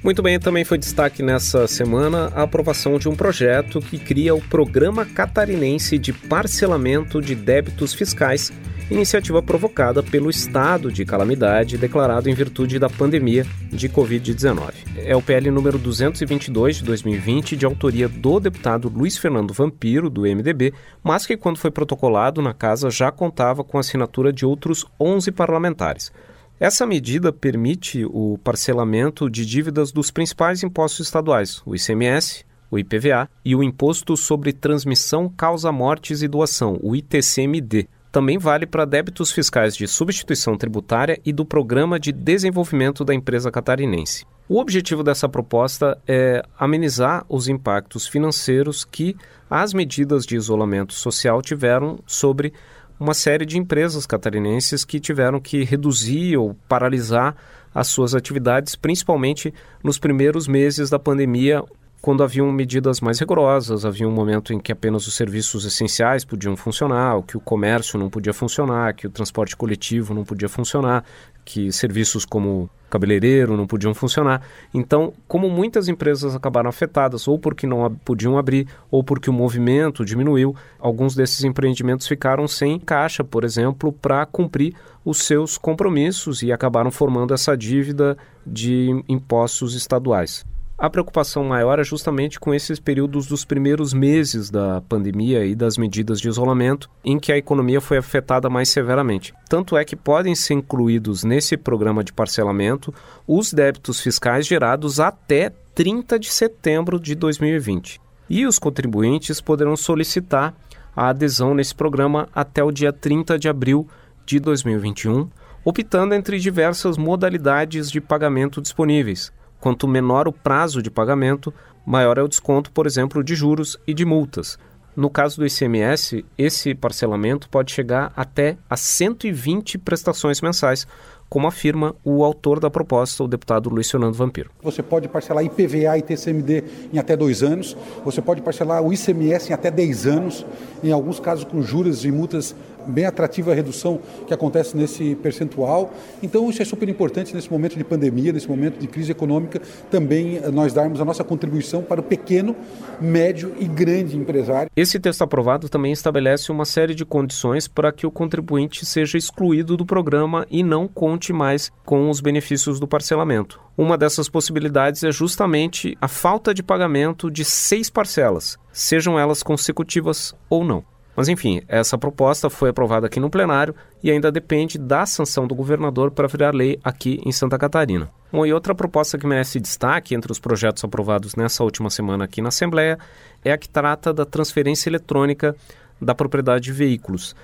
Muito 0.03 0.21
bem, 0.21 0.37
também 0.39 0.65
foi 0.65 0.77
destaque 0.77 1.23
nessa 1.23 1.67
semana 1.67 2.33
a 2.35 2.41
aprovação 2.41 2.97
de 2.97 3.07
um 3.07 3.15
projeto 3.15 3.79
que 3.79 3.97
cria 3.97 4.35
o 4.35 4.41
Programa 4.41 5.05
Catarinense 5.05 5.97
de 5.97 6.11
Parcelamento 6.11 7.21
de 7.21 7.33
Débitos 7.33 7.93
Fiscais, 7.93 8.51
iniciativa 8.91 9.41
provocada 9.41 10.03
pelo 10.03 10.29
estado 10.29 10.91
de 10.91 11.05
calamidade 11.05 11.77
declarado 11.77 12.29
em 12.29 12.33
virtude 12.33 12.77
da 12.77 12.89
pandemia 12.89 13.45
de 13.71 13.87
Covid-19. 13.87 14.73
É 14.97 15.15
o 15.15 15.21
PL 15.21 15.49
número 15.49 15.79
222 15.79 16.77
de 16.77 16.83
2020, 16.83 17.55
de 17.55 17.65
autoria 17.65 18.09
do 18.09 18.39
deputado 18.39 18.89
Luiz 18.89 19.17
Fernando 19.17 19.53
Vampiro, 19.53 20.09
do 20.09 20.21
MDB, 20.23 20.73
mas 21.01 21.25
que, 21.25 21.37
quando 21.37 21.57
foi 21.57 21.71
protocolado 21.71 22.41
na 22.41 22.53
casa, 22.53 22.89
já 22.89 23.11
contava 23.11 23.63
com 23.63 23.77
a 23.77 23.79
assinatura 23.79 24.33
de 24.33 24.45
outros 24.45 24.85
11 24.99 25.31
parlamentares. 25.31 26.11
Essa 26.59 26.85
medida 26.85 27.31
permite 27.31 28.05
o 28.05 28.37
parcelamento 28.43 29.29
de 29.29 29.45
dívidas 29.45 29.91
dos 29.91 30.11
principais 30.11 30.63
impostos 30.63 31.07
estaduais, 31.07 31.61
o 31.65 31.73
ICMS, 31.73 32.45
o 32.69 32.77
IPVA 32.77 33.29
e 33.43 33.55
o 33.55 33.63
Imposto 33.63 34.15
sobre 34.15 34.53
Transmissão, 34.53 35.27
Causa 35.27 35.71
Mortes 35.71 36.21
e 36.21 36.27
Doação, 36.27 36.77
o 36.81 36.95
ITCMD. 36.95 37.87
Também 38.11 38.37
vale 38.37 38.65
para 38.65 38.83
débitos 38.83 39.31
fiscais 39.31 39.75
de 39.75 39.87
substituição 39.87 40.57
tributária 40.57 41.17
e 41.25 41.31
do 41.31 41.45
Programa 41.45 41.97
de 41.97 42.11
Desenvolvimento 42.11 43.05
da 43.05 43.13
Empresa 43.13 43.49
Catarinense. 43.49 44.25
O 44.49 44.59
objetivo 44.59 45.01
dessa 45.01 45.29
proposta 45.29 45.97
é 46.05 46.43
amenizar 46.59 47.25
os 47.29 47.47
impactos 47.47 48.05
financeiros 48.05 48.83
que 48.83 49.15
as 49.49 49.73
medidas 49.73 50.25
de 50.25 50.35
isolamento 50.35 50.93
social 50.93 51.41
tiveram 51.41 51.99
sobre 52.05 52.51
uma 52.99 53.13
série 53.13 53.45
de 53.45 53.57
empresas 53.57 54.05
catarinenses 54.05 54.83
que 54.83 54.99
tiveram 54.99 55.39
que 55.39 55.63
reduzir 55.63 56.35
ou 56.35 56.53
paralisar 56.67 57.35
as 57.73 57.87
suas 57.87 58.13
atividades, 58.13 58.75
principalmente 58.75 59.53
nos 59.81 59.97
primeiros 59.97 60.49
meses 60.49 60.89
da 60.89 60.99
pandemia, 60.99 61.63
quando 62.01 62.23
haviam 62.23 62.51
medidas 62.51 62.99
mais 62.99 63.19
rigorosas, 63.19 63.85
havia 63.85 64.07
um 64.07 64.11
momento 64.11 64.51
em 64.51 64.59
que 64.59 64.71
apenas 64.71 65.05
os 65.05 65.13
serviços 65.13 65.65
essenciais 65.65 66.25
podiam 66.25 66.57
funcionar, 66.57 67.21
que 67.21 67.37
o 67.37 67.39
comércio 67.39 67.99
não 67.99 68.09
podia 68.09 68.33
funcionar, 68.33 68.95
que 68.95 69.05
o 69.05 69.09
transporte 69.09 69.55
coletivo 69.55 70.11
não 70.11 70.23
podia 70.23 70.49
funcionar, 70.49 71.05
que 71.45 71.71
serviços 71.71 72.25
como 72.25 72.67
cabeleireiro 72.89 73.55
não 73.55 73.67
podiam 73.67 73.93
funcionar. 73.93 74.41
Então, 74.73 75.13
como 75.27 75.47
muitas 75.47 75.87
empresas 75.87 76.35
acabaram 76.35 76.69
afetadas, 76.69 77.27
ou 77.27 77.37
porque 77.37 77.67
não 77.67 77.93
podiam 78.03 78.35
abrir, 78.35 78.67
ou 78.89 79.03
porque 79.03 79.29
o 79.29 79.33
movimento 79.33 80.03
diminuiu, 80.03 80.55
alguns 80.79 81.13
desses 81.13 81.43
empreendimentos 81.43 82.07
ficaram 82.07 82.47
sem 82.47 82.79
caixa, 82.79 83.23
por 83.23 83.43
exemplo, 83.43 83.93
para 83.93 84.25
cumprir 84.25 84.73
os 85.05 85.19
seus 85.19 85.55
compromissos 85.55 86.41
e 86.41 86.51
acabaram 86.51 86.89
formando 86.89 87.31
essa 87.31 87.55
dívida 87.55 88.17
de 88.45 89.03
impostos 89.07 89.75
estaduais. 89.75 90.43
A 90.81 90.89
preocupação 90.89 91.43
maior 91.43 91.77
é 91.77 91.83
justamente 91.83 92.39
com 92.39 92.55
esses 92.55 92.79
períodos 92.79 93.27
dos 93.27 93.45
primeiros 93.45 93.93
meses 93.93 94.49
da 94.49 94.81
pandemia 94.81 95.45
e 95.45 95.53
das 95.53 95.77
medidas 95.77 96.19
de 96.19 96.27
isolamento, 96.27 96.89
em 97.05 97.19
que 97.19 97.31
a 97.31 97.37
economia 97.37 97.79
foi 97.79 97.99
afetada 97.99 98.49
mais 98.49 98.69
severamente. 98.69 99.31
Tanto 99.47 99.77
é 99.77 99.85
que 99.85 99.95
podem 99.95 100.33
ser 100.33 100.55
incluídos 100.55 101.23
nesse 101.23 101.55
programa 101.55 102.03
de 102.03 102.11
parcelamento 102.11 102.91
os 103.27 103.53
débitos 103.53 103.99
fiscais 103.99 104.47
gerados 104.47 104.99
até 104.99 105.51
30 105.75 106.17
de 106.17 106.31
setembro 106.31 106.99
de 106.99 107.13
2020. 107.13 108.01
E 108.27 108.47
os 108.47 108.57
contribuintes 108.57 109.39
poderão 109.39 109.77
solicitar 109.77 110.51
a 110.95 111.09
adesão 111.09 111.53
nesse 111.53 111.75
programa 111.75 112.27
até 112.33 112.63
o 112.63 112.71
dia 112.71 112.91
30 112.91 113.37
de 113.37 113.47
abril 113.47 113.87
de 114.25 114.39
2021, 114.39 115.29
optando 115.63 116.15
entre 116.15 116.39
diversas 116.39 116.97
modalidades 116.97 117.91
de 117.91 118.01
pagamento 118.01 118.59
disponíveis 118.59 119.31
Quanto 119.61 119.87
menor 119.87 120.27
o 120.27 120.33
prazo 120.33 120.81
de 120.81 120.89
pagamento, 120.89 121.53
maior 121.85 122.17
é 122.17 122.23
o 122.23 122.27
desconto, 122.27 122.71
por 122.71 122.87
exemplo, 122.87 123.23
de 123.23 123.35
juros 123.35 123.77
e 123.85 123.93
de 123.93 124.03
multas. 124.03 124.57
No 124.95 125.07
caso 125.07 125.37
do 125.37 125.45
ICMS, 125.45 126.25
esse 126.35 126.73
parcelamento 126.73 127.47
pode 127.47 127.71
chegar 127.71 128.11
até 128.15 128.57
a 128.67 128.75
120 128.75 129.77
prestações 129.77 130.41
mensais, 130.41 130.87
como 131.29 131.47
afirma 131.47 131.95
o 132.03 132.25
autor 132.25 132.59
da 132.59 132.69
proposta, 132.69 133.23
o 133.23 133.27
deputado 133.27 133.69
Luiz 133.69 133.89
Fernando 133.89 134.15
Vampiro. 134.15 134.49
Você 134.63 134.83
pode 134.83 135.07
parcelar 135.07 135.45
IPVA 135.45 135.97
e 135.97 136.01
TCMD 136.01 136.63
em 136.91 136.99
até 136.99 137.15
dois 137.15 137.41
anos, 137.41 137.77
você 138.03 138.21
pode 138.21 138.41
parcelar 138.41 138.81
o 138.81 138.91
ICMS 138.91 139.49
em 139.49 139.53
até 139.53 139.71
10 139.71 140.07
anos, 140.07 140.45
em 140.83 140.91
alguns 140.91 141.21
casos 141.21 141.45
com 141.45 141.61
juros 141.61 142.03
e 142.03 142.11
multas 142.11 142.53
bem 142.87 143.05
atrativa 143.05 143.51
a 143.51 143.55
redução 143.55 143.99
que 144.27 144.33
acontece 144.33 144.75
nesse 144.75 145.15
percentual. 145.15 145.93
Então, 146.21 146.49
isso 146.49 146.61
é 146.61 146.65
super 146.65 146.87
importante 146.89 147.33
nesse 147.33 147.51
momento 147.51 147.77
de 147.77 147.83
pandemia, 147.83 148.31
nesse 148.31 148.49
momento 148.49 148.79
de 148.79 148.87
crise 148.87 149.11
econômica, 149.11 149.61
também 149.89 150.37
eh, 150.37 150.51
nós 150.51 150.73
darmos 150.73 151.01
a 151.01 151.05
nossa 151.05 151.23
contribuição 151.23 151.81
para 151.81 151.99
o 151.99 152.03
pequeno, 152.03 152.55
médio 152.99 153.53
e 153.59 153.65
grande 153.65 154.17
empresário. 154.17 154.69
Esse 154.75 154.99
texto 154.99 155.23
aprovado 155.23 155.69
também 155.69 155.91
estabelece 155.91 156.51
uma 156.51 156.65
série 156.65 156.95
de 156.95 157.05
condições 157.05 157.67
para 157.67 157.91
que 157.91 158.05
o 158.05 158.11
contribuinte 158.11 158.85
seja 158.85 159.17
excluído 159.17 159.77
do 159.77 159.85
programa 159.85 160.45
e 160.49 160.63
não 160.63 160.87
conte 160.87 161.33
mais 161.33 161.71
com 161.85 162.09
os 162.09 162.19
benefícios 162.19 162.79
do 162.79 162.87
parcelamento. 162.87 163.59
Uma 163.77 163.97
dessas 163.97 164.29
possibilidades 164.29 165.03
é 165.03 165.11
justamente 165.11 165.97
a 165.99 166.07
falta 166.07 166.53
de 166.53 166.61
pagamento 166.61 167.31
de 167.31 167.43
seis 167.43 167.89
parcelas, 167.89 168.57
sejam 168.71 169.17
elas 169.17 169.41
consecutivas 169.41 170.35
ou 170.49 170.63
não. 170.63 170.90
Mas 171.15 171.27
enfim, 171.27 171.61
essa 171.67 171.97
proposta 171.97 172.49
foi 172.49 172.69
aprovada 172.69 173.07
aqui 173.07 173.19
no 173.19 173.29
plenário 173.29 173.75
e 174.01 174.09
ainda 174.09 174.31
depende 174.31 174.77
da 174.77 175.05
sanção 175.05 175.45
do 175.45 175.53
governador 175.53 176.11
para 176.11 176.27
virar 176.27 176.55
lei 176.55 176.79
aqui 176.83 177.21
em 177.25 177.31
Santa 177.31 177.57
Catarina. 177.57 178.09
Bom, 178.31 178.45
e 178.45 178.53
outra 178.53 178.73
proposta 178.73 179.17
que 179.17 179.27
merece 179.27 179.59
destaque 179.59 180.15
entre 180.15 180.31
os 180.31 180.39
projetos 180.39 180.83
aprovados 180.83 181.35
nessa 181.35 181.63
última 181.63 181.89
semana 181.89 182.23
aqui 182.23 182.41
na 182.41 182.47
Assembleia 182.47 182.97
é 183.43 183.51
a 183.51 183.57
que 183.57 183.67
trata 183.67 184.13
da 184.13 184.25
transferência 184.25 184.89
eletrônica 184.89 185.55
da 186.01 186.15
propriedade 186.15 186.63
de 186.65 186.71
veículos. 186.71 187.35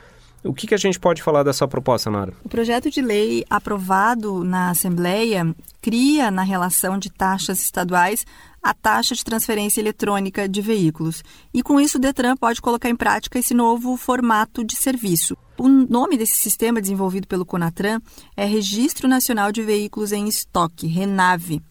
O 0.44 0.53
que, 0.53 0.67
que 0.67 0.74
a 0.74 0.77
gente 0.77 1.00
pode 1.00 1.22
falar 1.22 1.44
dessa 1.44 1.67
proposta, 1.67 2.10
Nara? 2.10 2.34
O 2.44 2.50
projeto 2.50 2.89
de 2.89 3.01
lei 3.01 3.44
aprovado 3.50 4.44
na 4.44 4.70
Assembleia 4.70 5.56
cria, 5.82 6.29
na 6.32 6.44
relação 6.44 6.98
de 6.98 7.10
taxas 7.10 7.62
estaduais, 7.62 8.25
a 8.62 8.74
taxa 8.74 9.15
de 9.15 9.24
transferência 9.24 9.79
eletrônica 9.79 10.48
de 10.48 10.62
veículos. 10.62 11.24
E 11.53 11.63
com 11.63 11.79
isso, 11.79 11.98
o 11.98 12.01
Detran 12.01 12.36
pode 12.36 12.62
colocar 12.62 12.89
em 12.89 12.96
prática 12.96 13.39
esse 13.39 13.53
novo 13.53 13.96
formato 13.98 14.63
de 14.63 14.75
serviço. 14.75 15.38
O 15.58 15.67
nome 15.67 16.17
desse 16.17 16.38
sistema 16.38 16.82
desenvolvido 16.82 17.27
pelo 17.27 17.46
Conatran 17.46 18.00
é 18.36 18.46
Registro 18.46 19.08
Nacional 19.08 19.51
de 19.51 19.63
Veículos 19.63 20.12
em 20.12 20.27
Estoque, 20.27 20.86
RENAVE. 20.86 21.62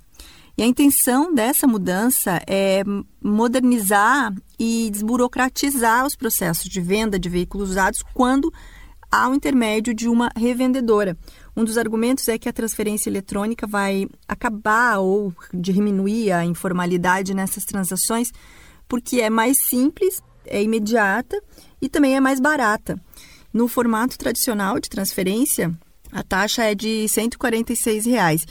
E 0.59 0.63
a 0.63 0.67
intenção 0.67 1.35
dessa 1.35 1.67
mudança 1.67 2.41
é 2.47 2.83
modernizar 3.23 4.33
e 4.59 4.91
desburocratizar 4.91 6.07
os 6.07 6.17
processos 6.17 6.65
de 6.65 6.81
venda 6.81 7.19
de 7.19 7.29
veículos 7.29 7.71
usados 7.71 8.03
quando 8.15 8.53
há 9.11 9.29
o 9.29 9.35
intermédio 9.35 9.95
de 9.95 10.09
uma 10.09 10.31
revendedora. 10.37 11.17
Um 11.57 11.65
dos 11.65 11.79
argumentos 11.79 12.29
é 12.29 12.39
que 12.39 12.49
a 12.49 12.53
transferência 12.53 13.09
eletrônica 13.09 13.67
vai 13.67 14.07
acabar 14.29 14.99
ou 14.99 15.33
diminuir 15.53 16.33
a 16.33 16.45
informalidade 16.45 17.35
nessas 17.35 17.65
transações, 17.65 18.31
porque 18.89 19.21
é 19.21 19.31
mais 19.31 19.57
simples, 19.69 20.21
é 20.45 20.63
imediata 20.63 21.41
e 21.81 21.89
também 21.89 22.17
é 22.17 22.21
mais 22.21 22.41
barata. 22.41 23.01
No 23.53 23.69
formato 23.69 24.19
tradicional 24.19 24.79
de 24.79 24.91
transferência, 24.91 25.73
a 26.13 26.23
taxa 26.23 26.65
é 26.65 26.75
de 26.75 27.09
146 27.09 28.05
reais. 28.07 28.47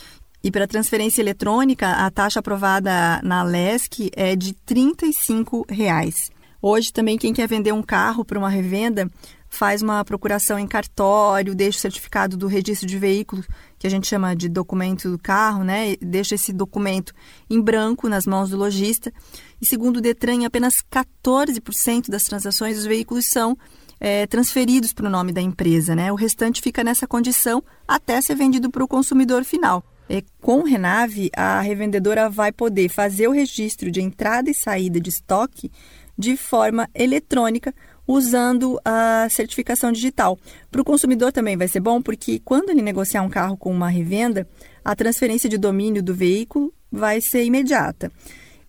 E 0.46 0.52
para 0.52 0.68
transferência 0.68 1.24
eletrônica, 1.24 1.90
a 1.90 2.12
taxa 2.12 2.40
aprovada 2.40 3.20
na 3.24 3.42
LESC 3.42 4.12
é 4.16 4.36
de 4.36 4.54
35 4.54 5.66
reais. 5.68 6.30
Hoje 6.62 6.94
também 6.94 7.18
quem 7.18 7.34
quer 7.34 7.48
vender 7.48 7.72
um 7.72 7.82
carro 7.82 8.24
para 8.24 8.38
uma 8.38 8.48
revenda 8.48 9.10
faz 9.50 9.82
uma 9.82 10.06
procuração 10.06 10.60
em 10.60 10.68
cartório, 10.68 11.56
deixa 11.56 11.80
o 11.80 11.82
certificado 11.82 12.38
do 12.38 12.46
registro 12.46 12.88
de 12.88 13.00
veículo, 13.00 13.44
que 13.80 13.88
a 13.88 13.90
gente 13.90 14.06
chama 14.06 14.36
de 14.36 14.48
documento 14.48 15.10
do 15.10 15.18
carro, 15.18 15.64
né? 15.64 15.96
Deixa 16.00 16.36
esse 16.36 16.54
documento 16.54 17.12
em 17.50 17.60
branco 17.60 18.08
nas 18.08 18.28
mãos 18.28 18.52
do 18.52 18.58
lojista. 18.58 19.12
E 19.60 19.66
segundo 19.66 19.98
o 19.98 20.02
Detran, 20.02 20.34
em 20.36 20.46
apenas 20.46 20.76
14% 20.92 22.08
das 22.08 22.22
transações 22.22 22.78
os 22.78 22.86
veículos 22.86 23.30
são 23.32 23.58
é, 24.00 24.28
transferidos 24.28 24.94
para 24.94 25.08
o 25.08 25.10
nome 25.10 25.34
da 25.34 25.42
empresa, 25.42 25.96
né? 25.96 26.12
O 26.12 26.16
restante 26.16 26.62
fica 26.62 26.84
nessa 26.84 27.08
condição 27.08 27.64
até 27.88 28.22
ser 28.22 28.36
vendido 28.36 28.70
para 28.70 28.84
o 28.84 28.88
consumidor 28.88 29.44
final. 29.44 29.84
É, 30.08 30.24
com 30.42 30.60
o 30.60 30.64
Renave, 30.64 31.32
a 31.36 31.60
revendedora 31.62 32.30
vai 32.30 32.52
poder 32.52 32.90
fazer 32.90 33.28
o 33.28 33.32
registro 33.32 33.90
de 33.90 34.02
entrada 34.02 34.50
e 34.50 34.54
saída 34.54 35.00
de 35.00 35.10
estoque 35.10 35.72
de 36.18 36.38
forma 36.38 36.90
eletrônica, 36.94 37.74
usando 38.08 38.80
a 38.86 39.28
certificação 39.30 39.92
digital. 39.92 40.38
Para 40.72 40.82
o 40.82 40.86
consumidor 40.86 41.32
também 41.32 41.58
vai 41.58 41.68
ser 41.68 41.80
bom, 41.80 42.02
porque 42.02 42.40
quando 42.40 42.70
ele 42.70 42.82
negociar 42.82 43.24
um 43.24 43.30
carro 43.30 43.58
com 43.58 43.72
uma 43.72 43.90
revenda, 43.90 44.48
a 44.84 44.96
transferência 44.96 45.50
de 45.50 45.58
domínio 45.58 46.04
do 46.04 46.14
veículo 46.14 46.72
vai 46.92 47.20
ser 47.20 47.44
imediata. 47.44 48.12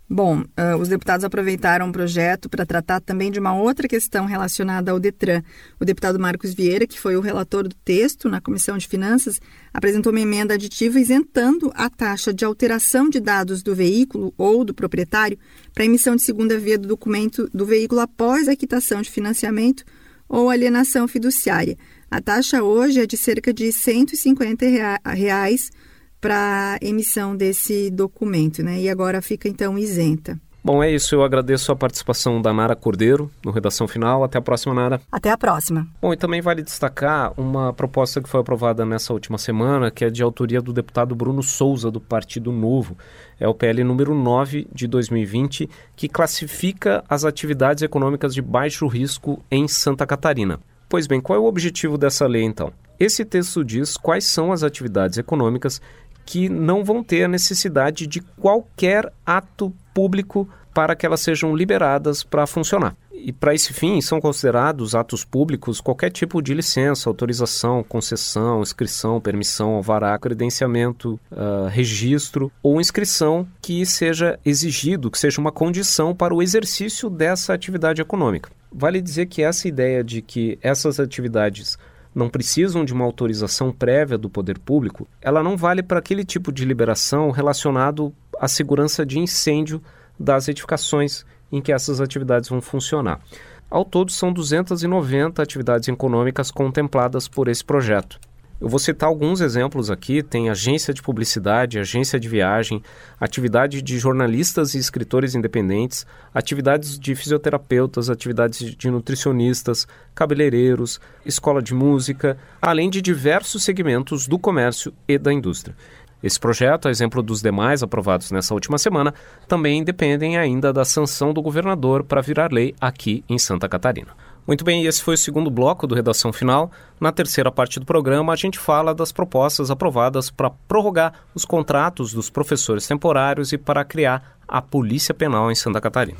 Bom, 0.08 0.42
uh, 0.42 0.76
os 0.80 0.88
deputados 0.88 1.24
aproveitaram 1.24 1.88
o 1.88 1.92
projeto 1.92 2.48
para 2.48 2.64
tratar 2.64 3.00
também 3.00 3.28
de 3.28 3.40
uma 3.40 3.58
outra 3.58 3.88
questão 3.88 4.24
relacionada 4.24 4.92
ao 4.92 5.00
Detran. 5.00 5.42
O 5.80 5.84
deputado 5.84 6.16
Marcos 6.16 6.54
Vieira, 6.54 6.86
que 6.86 6.98
foi 6.98 7.16
o 7.16 7.20
relator 7.20 7.66
do 7.66 7.74
texto 7.74 8.28
na 8.28 8.40
Comissão 8.40 8.78
de 8.78 8.86
Finanças, 8.86 9.40
apresentou 9.74 10.12
uma 10.12 10.20
emenda 10.20 10.54
aditiva 10.54 11.00
isentando 11.00 11.72
a 11.74 11.90
taxa 11.90 12.32
de 12.32 12.44
alteração 12.44 13.10
de 13.10 13.18
dados 13.18 13.64
do 13.64 13.74
veículo 13.74 14.32
ou 14.38 14.64
do 14.64 14.72
proprietário 14.72 15.36
para 15.74 15.84
emissão 15.84 16.14
de 16.14 16.22
segunda 16.22 16.56
via 16.56 16.78
do 16.78 16.86
documento 16.86 17.50
do 17.52 17.66
veículo 17.66 18.00
após 18.00 18.46
a 18.46 18.54
quitação 18.54 19.02
de 19.02 19.10
financiamento 19.10 19.84
ou 20.28 20.50
alienação 20.50 21.08
fiduciária. 21.08 21.76
A 22.08 22.20
taxa 22.20 22.62
hoje 22.62 23.00
é 23.00 23.06
de 23.06 23.16
cerca 23.16 23.52
de 23.52 23.72
150 23.72 24.64
reais 25.12 25.72
para 26.20 26.78
emissão 26.80 27.36
desse 27.36 27.90
documento, 27.90 28.62
né? 28.62 28.80
E 28.80 28.88
agora 28.88 29.20
fica 29.22 29.48
então 29.48 29.78
isenta. 29.78 30.40
Bom, 30.66 30.82
é 30.82 30.90
isso. 30.90 31.14
Eu 31.14 31.22
agradeço 31.22 31.70
a 31.70 31.76
participação 31.76 32.42
da 32.42 32.52
Nara 32.52 32.74
Cordeiro 32.74 33.30
no 33.44 33.52
Redação 33.52 33.86
Final. 33.86 34.24
Até 34.24 34.36
a 34.36 34.42
próxima, 34.42 34.74
Nara. 34.74 35.00
Até 35.12 35.30
a 35.30 35.38
próxima. 35.38 35.86
Bom, 36.02 36.12
e 36.12 36.16
também 36.16 36.40
vale 36.40 36.60
destacar 36.60 37.32
uma 37.40 37.72
proposta 37.72 38.20
que 38.20 38.28
foi 38.28 38.40
aprovada 38.40 38.84
nessa 38.84 39.12
última 39.12 39.38
semana, 39.38 39.92
que 39.92 40.04
é 40.04 40.10
de 40.10 40.24
autoria 40.24 40.60
do 40.60 40.72
deputado 40.72 41.14
Bruno 41.14 41.40
Souza, 41.40 41.88
do 41.88 42.00
Partido 42.00 42.50
Novo. 42.50 42.98
É 43.38 43.46
o 43.46 43.54
PL 43.54 43.84
número 43.84 44.12
9 44.12 44.66
de 44.74 44.88
2020, 44.88 45.70
que 45.94 46.08
classifica 46.08 47.04
as 47.08 47.24
atividades 47.24 47.84
econômicas 47.84 48.34
de 48.34 48.42
baixo 48.42 48.88
risco 48.88 49.40
em 49.48 49.68
Santa 49.68 50.04
Catarina. 50.04 50.58
Pois 50.88 51.06
bem, 51.06 51.20
qual 51.20 51.36
é 51.38 51.40
o 51.40 51.46
objetivo 51.46 51.96
dessa 51.96 52.26
lei 52.26 52.42
então? 52.42 52.72
Esse 52.98 53.24
texto 53.24 53.62
diz 53.62 53.96
quais 53.96 54.24
são 54.24 54.50
as 54.50 54.62
atividades 54.62 55.18
econômicas 55.18 55.82
que 56.26 56.48
não 56.48 56.84
vão 56.84 57.02
ter 57.02 57.24
a 57.24 57.28
necessidade 57.28 58.06
de 58.06 58.20
qualquer 58.20 59.10
ato 59.24 59.72
público 59.94 60.46
para 60.74 60.94
que 60.94 61.06
elas 61.06 61.20
sejam 61.20 61.56
liberadas 61.56 62.22
para 62.22 62.46
funcionar. 62.46 62.94
E 63.10 63.32
para 63.32 63.54
esse 63.54 63.72
fim 63.72 63.98
são 64.02 64.20
considerados 64.20 64.94
atos 64.94 65.24
públicos 65.24 65.80
qualquer 65.80 66.10
tipo 66.10 66.42
de 66.42 66.52
licença, 66.52 67.08
autorização, 67.08 67.82
concessão, 67.82 68.60
inscrição, 68.60 69.18
permissão, 69.20 69.70
alvará, 69.76 70.18
credenciamento, 70.18 71.18
uh, 71.32 71.66
registro 71.70 72.52
ou 72.62 72.78
inscrição 72.78 73.48
que 73.62 73.86
seja 73.86 74.38
exigido, 74.44 75.10
que 75.10 75.18
seja 75.18 75.40
uma 75.40 75.50
condição 75.50 76.14
para 76.14 76.34
o 76.34 76.42
exercício 76.42 77.08
dessa 77.08 77.54
atividade 77.54 78.02
econômica. 78.02 78.50
Vale 78.70 79.00
dizer 79.00 79.26
que 79.26 79.42
essa 79.42 79.66
ideia 79.66 80.04
de 80.04 80.20
que 80.20 80.58
essas 80.60 81.00
atividades 81.00 81.78
não 82.16 82.30
precisam 82.30 82.82
de 82.82 82.94
uma 82.94 83.04
autorização 83.04 83.70
prévia 83.70 84.16
do 84.16 84.30
poder 84.30 84.58
público, 84.58 85.06
ela 85.20 85.42
não 85.42 85.54
vale 85.54 85.82
para 85.82 85.98
aquele 85.98 86.24
tipo 86.24 86.50
de 86.50 86.64
liberação 86.64 87.30
relacionado 87.30 88.10
à 88.40 88.48
segurança 88.48 89.04
de 89.04 89.18
incêndio 89.18 89.82
das 90.18 90.48
edificações 90.48 91.26
em 91.52 91.60
que 91.60 91.70
essas 91.70 92.00
atividades 92.00 92.48
vão 92.48 92.62
funcionar. 92.62 93.20
Ao 93.68 93.84
todo, 93.84 94.10
são 94.10 94.32
290 94.32 95.42
atividades 95.42 95.88
econômicas 95.88 96.50
contempladas 96.50 97.28
por 97.28 97.48
esse 97.48 97.62
projeto. 97.62 98.18
Eu 98.58 98.68
vou 98.68 98.78
citar 98.78 99.08
alguns 99.08 99.42
exemplos 99.42 99.90
aqui: 99.90 100.22
tem 100.22 100.48
agência 100.48 100.94
de 100.94 101.02
publicidade, 101.02 101.78
agência 101.78 102.18
de 102.18 102.26
viagem, 102.26 102.82
atividade 103.20 103.82
de 103.82 103.98
jornalistas 103.98 104.74
e 104.74 104.78
escritores 104.78 105.34
independentes, 105.34 106.06
atividades 106.32 106.98
de 106.98 107.14
fisioterapeutas, 107.14 108.08
atividades 108.08 108.74
de 108.74 108.90
nutricionistas, 108.90 109.86
cabeleireiros, 110.14 110.98
escola 111.24 111.60
de 111.60 111.74
música, 111.74 112.38
além 112.62 112.88
de 112.88 113.02
diversos 113.02 113.62
segmentos 113.62 114.26
do 114.26 114.38
comércio 114.38 114.92
e 115.06 115.18
da 115.18 115.32
indústria. 115.32 115.76
Esse 116.22 116.40
projeto, 116.40 116.88
a 116.88 116.90
exemplo 116.90 117.22
dos 117.22 117.42
demais 117.42 117.82
aprovados 117.82 118.30
nessa 118.30 118.54
última 118.54 118.78
semana, 118.78 119.12
também 119.46 119.84
dependem 119.84 120.38
ainda 120.38 120.72
da 120.72 120.84
sanção 120.84 121.34
do 121.34 121.42
governador 121.42 122.02
para 122.04 122.22
virar 122.22 122.50
lei 122.50 122.74
aqui 122.80 123.22
em 123.28 123.38
Santa 123.38 123.68
Catarina. 123.68 124.12
Muito 124.46 124.64
bem, 124.64 124.84
esse 124.86 125.02
foi 125.02 125.14
o 125.14 125.18
segundo 125.18 125.50
bloco 125.50 125.86
do 125.86 125.94
Redação 125.94 126.32
Final. 126.32 126.70
Na 127.00 127.10
terceira 127.10 127.50
parte 127.50 127.80
do 127.80 127.86
programa, 127.86 128.32
a 128.32 128.36
gente 128.36 128.58
fala 128.58 128.94
das 128.94 129.10
propostas 129.10 129.70
aprovadas 129.70 130.30
para 130.30 130.50
prorrogar 130.68 131.12
os 131.34 131.44
contratos 131.44 132.12
dos 132.12 132.30
professores 132.30 132.86
temporários 132.86 133.52
e 133.52 133.58
para 133.58 133.84
criar 133.84 134.36
a 134.46 134.62
Polícia 134.62 135.12
Penal 135.12 135.50
em 135.50 135.54
Santa 135.54 135.80
Catarina. 135.80 136.18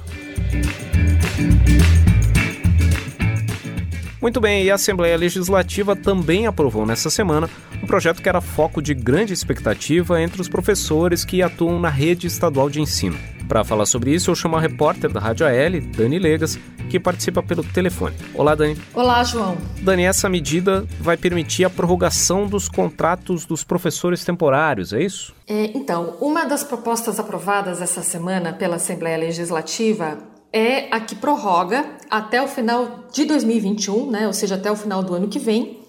Muito 4.27 4.41
bem, 4.41 4.65
e 4.65 4.73
a 4.73 4.75
Assembleia 4.75 5.17
Legislativa 5.17 5.95
também 5.95 6.49
aprovou 6.49 6.85
nessa 6.85 7.09
semana 7.09 7.49
um 7.81 7.87
projeto 7.87 8.21
que 8.21 8.29
era 8.29 8.41
foco 8.41 8.83
de 8.83 8.93
grande 8.93 9.33
expectativa 9.33 10.21
entre 10.21 10.41
os 10.41 10.49
professores 10.49 11.25
que 11.25 11.43
atuam 11.43 11.79
na 11.79 11.89
rede 11.89 12.27
estadual 12.27 12.69
de 12.69 12.81
ensino. 12.81 13.17
Para 13.47 13.63
falar 13.63 13.87
sobre 13.87 14.13
isso, 14.13 14.29
eu 14.29 14.35
chamo 14.35 14.57
a 14.57 14.61
repórter 14.61 15.13
da 15.13 15.21
Rádio 15.21 15.47
AL, 15.47 15.81
Dani 15.97 16.19
Legas, 16.19 16.59
que 16.91 16.99
participa 16.99 17.41
pelo 17.41 17.63
telefone. 17.63 18.17
Olá, 18.35 18.57
Dani. 18.57 18.77
Olá, 18.93 19.23
João. 19.23 19.57
Dani, 19.81 20.03
essa 20.03 20.29
medida 20.29 20.85
vai 20.99 21.17
permitir 21.17 21.65
a 21.65 21.71
prorrogação 21.71 22.49
dos 22.49 22.69
contratos 22.69 23.47
dos 23.47 23.63
professores 23.63 24.25
temporários, 24.25 24.93
é 24.93 25.03
isso? 25.03 25.33
É, 25.47 25.67
então, 25.67 26.17
uma 26.21 26.45
das 26.45 26.65
propostas 26.65 27.21
aprovadas 27.21 27.81
essa 27.81 28.03
semana 28.03 28.53
pela 28.53 28.75
Assembleia 28.75 29.19
Legislativa 29.19 30.19
é 30.57 30.89
a 30.91 30.99
que 30.99 31.15
prorroga 31.15 31.85
até 32.09 32.41
o 32.41 32.49
final 32.49 33.05
de 33.13 33.27
2021, 33.27 34.11
né, 34.11 34.27
ou 34.27 34.33
seja, 34.33 34.55
até 34.55 34.73
o 34.73 34.75
final 34.75 35.03
do 35.03 35.13
ano 35.13 35.29
que 35.29 35.39
vem, 35.39 35.83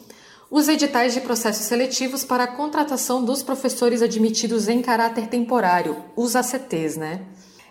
os 0.51 0.67
editais 0.67 1.13
de 1.13 1.21
processos 1.21 1.65
seletivos 1.65 2.25
para 2.25 2.43
a 2.43 2.47
contratação 2.47 3.23
dos 3.23 3.41
professores 3.41 4.01
admitidos 4.01 4.67
em 4.67 4.81
caráter 4.81 5.27
temporário, 5.27 5.95
os 6.17 6.35
ACTs, 6.35 6.97
né? 6.97 7.21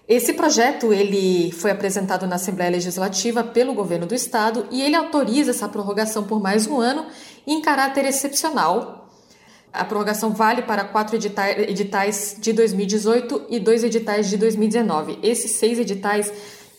Esse 0.08 0.32
projeto 0.32 0.90
ele 0.90 1.52
foi 1.52 1.70
apresentado 1.70 2.26
na 2.26 2.36
Assembleia 2.36 2.70
Legislativa 2.70 3.44
pelo 3.44 3.74
governo 3.74 4.06
do 4.06 4.14
estado 4.14 4.66
e 4.70 4.80
ele 4.80 4.94
autoriza 4.94 5.50
essa 5.50 5.68
prorrogação 5.68 6.24
por 6.24 6.40
mais 6.40 6.66
um 6.66 6.80
ano 6.80 7.06
em 7.46 7.60
caráter 7.60 8.06
excepcional. 8.06 9.10
A 9.72 9.84
prorrogação 9.84 10.30
vale 10.30 10.62
para 10.62 10.84
quatro 10.84 11.16
editais 11.16 12.36
de 12.38 12.52
2018 12.52 13.46
e 13.50 13.58
dois 13.58 13.84
editais 13.84 14.30
de 14.30 14.36
2019. 14.38 15.18
Esses 15.22 15.52
seis 15.52 15.78
editais 15.78 16.32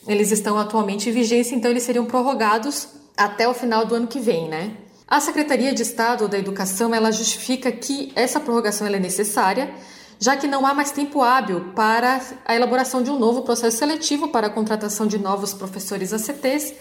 eles 0.08 0.32
estão 0.32 0.58
atualmente 0.58 1.10
em 1.10 1.12
vigência, 1.12 1.56
então 1.56 1.70
eles 1.70 1.84
seriam 1.84 2.06
prorrogados 2.06 2.88
até 3.16 3.48
o 3.48 3.54
final 3.54 3.86
do 3.86 3.96
ano 3.96 4.08
que 4.08 4.20
vem, 4.20 4.48
né? 4.48 4.72
A 5.08 5.20
Secretaria 5.20 5.74
de 5.74 5.82
Estado 5.82 6.28
da 6.28 6.38
Educação, 6.38 6.94
ela 6.94 7.12
justifica 7.12 7.72
que 7.72 8.12
essa 8.16 8.40
prorrogação 8.40 8.86
é 8.88 9.00
necessária, 9.00 9.74
já 10.20 10.36
que 10.36 10.48
não 10.48 10.66
há 10.66 10.74
mais 10.74 10.92
tempo 10.92 11.22
hábil 11.22 11.72
para 11.76 12.22
a 12.46 12.56
elaboração 12.56 13.02
de 13.02 13.10
um 13.10 13.18
novo 13.18 13.44
processo 13.44 13.78
seletivo 13.78 14.30
para 14.30 14.48
a 14.48 14.50
contratação 14.50 15.08
de 15.08 15.18
novos 15.18 15.53
professores 15.53 16.12
ACTs 16.12 16.74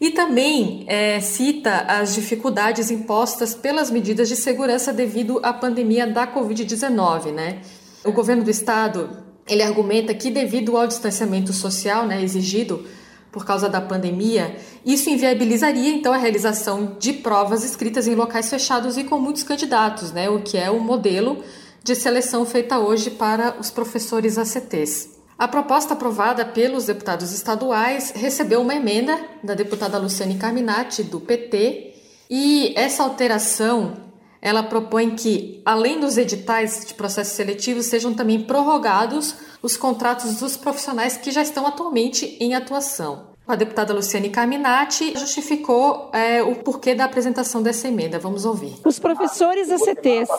e 0.00 0.10
também 0.10 0.84
é, 0.86 1.20
cita 1.20 1.84
as 1.88 2.14
dificuldades 2.14 2.90
impostas 2.90 3.54
pelas 3.54 3.90
medidas 3.90 4.28
de 4.28 4.36
segurança 4.36 4.92
devido 4.92 5.40
à 5.42 5.52
pandemia 5.52 6.06
da 6.06 6.26
Covid-19, 6.26 7.32
né? 7.32 7.60
O 8.04 8.12
governo 8.12 8.44
do 8.44 8.50
estado 8.50 9.25
ele 9.48 9.62
argumenta 9.62 10.12
que, 10.14 10.30
devido 10.30 10.76
ao 10.76 10.86
distanciamento 10.86 11.52
social 11.52 12.06
né, 12.06 12.22
exigido 12.22 12.84
por 13.30 13.44
causa 13.44 13.68
da 13.68 13.80
pandemia, 13.80 14.56
isso 14.84 15.10
inviabilizaria 15.10 15.90
então 15.90 16.12
a 16.12 16.16
realização 16.16 16.96
de 16.98 17.12
provas 17.12 17.64
escritas 17.64 18.06
em 18.06 18.14
locais 18.14 18.48
fechados 18.48 18.96
e 18.96 19.04
com 19.04 19.18
muitos 19.18 19.42
candidatos, 19.42 20.10
né, 20.10 20.28
o 20.28 20.40
que 20.40 20.56
é 20.56 20.70
o 20.70 20.80
modelo 20.80 21.42
de 21.84 21.94
seleção 21.94 22.44
feita 22.44 22.78
hoje 22.78 23.10
para 23.10 23.56
os 23.60 23.70
professores 23.70 24.38
ACTs. 24.38 25.10
A 25.38 25.46
proposta 25.46 25.92
aprovada 25.92 26.46
pelos 26.46 26.86
deputados 26.86 27.30
estaduais 27.30 28.10
recebeu 28.16 28.62
uma 28.62 28.74
emenda 28.74 29.20
da 29.44 29.54
deputada 29.54 29.98
Luciane 29.98 30.36
Carminati, 30.36 31.02
do 31.02 31.20
PT, 31.20 31.94
e 32.30 32.72
essa 32.74 33.02
alteração 33.02 34.05
ela 34.46 34.62
propõe 34.62 35.10
que, 35.16 35.60
além 35.64 35.98
dos 35.98 36.16
editais 36.16 36.84
de 36.86 36.94
processo 36.94 37.34
seletivo, 37.34 37.82
sejam 37.82 38.14
também 38.14 38.40
prorrogados 38.40 39.34
os 39.60 39.76
contratos 39.76 40.36
dos 40.36 40.56
profissionais 40.56 41.16
que 41.16 41.32
já 41.32 41.42
estão 41.42 41.66
atualmente 41.66 42.36
em 42.38 42.54
atuação. 42.54 43.34
A 43.44 43.56
deputada 43.56 43.92
Luciane 43.92 44.30
Carminati 44.30 45.18
justificou 45.18 46.10
é, 46.12 46.44
o 46.44 46.54
porquê 46.54 46.94
da 46.94 47.06
apresentação 47.06 47.60
dessa 47.60 47.88
emenda. 47.88 48.20
Vamos 48.20 48.44
ouvir. 48.44 48.74
Os 48.84 49.00
professores 49.00 49.68
ACTs 49.68 50.30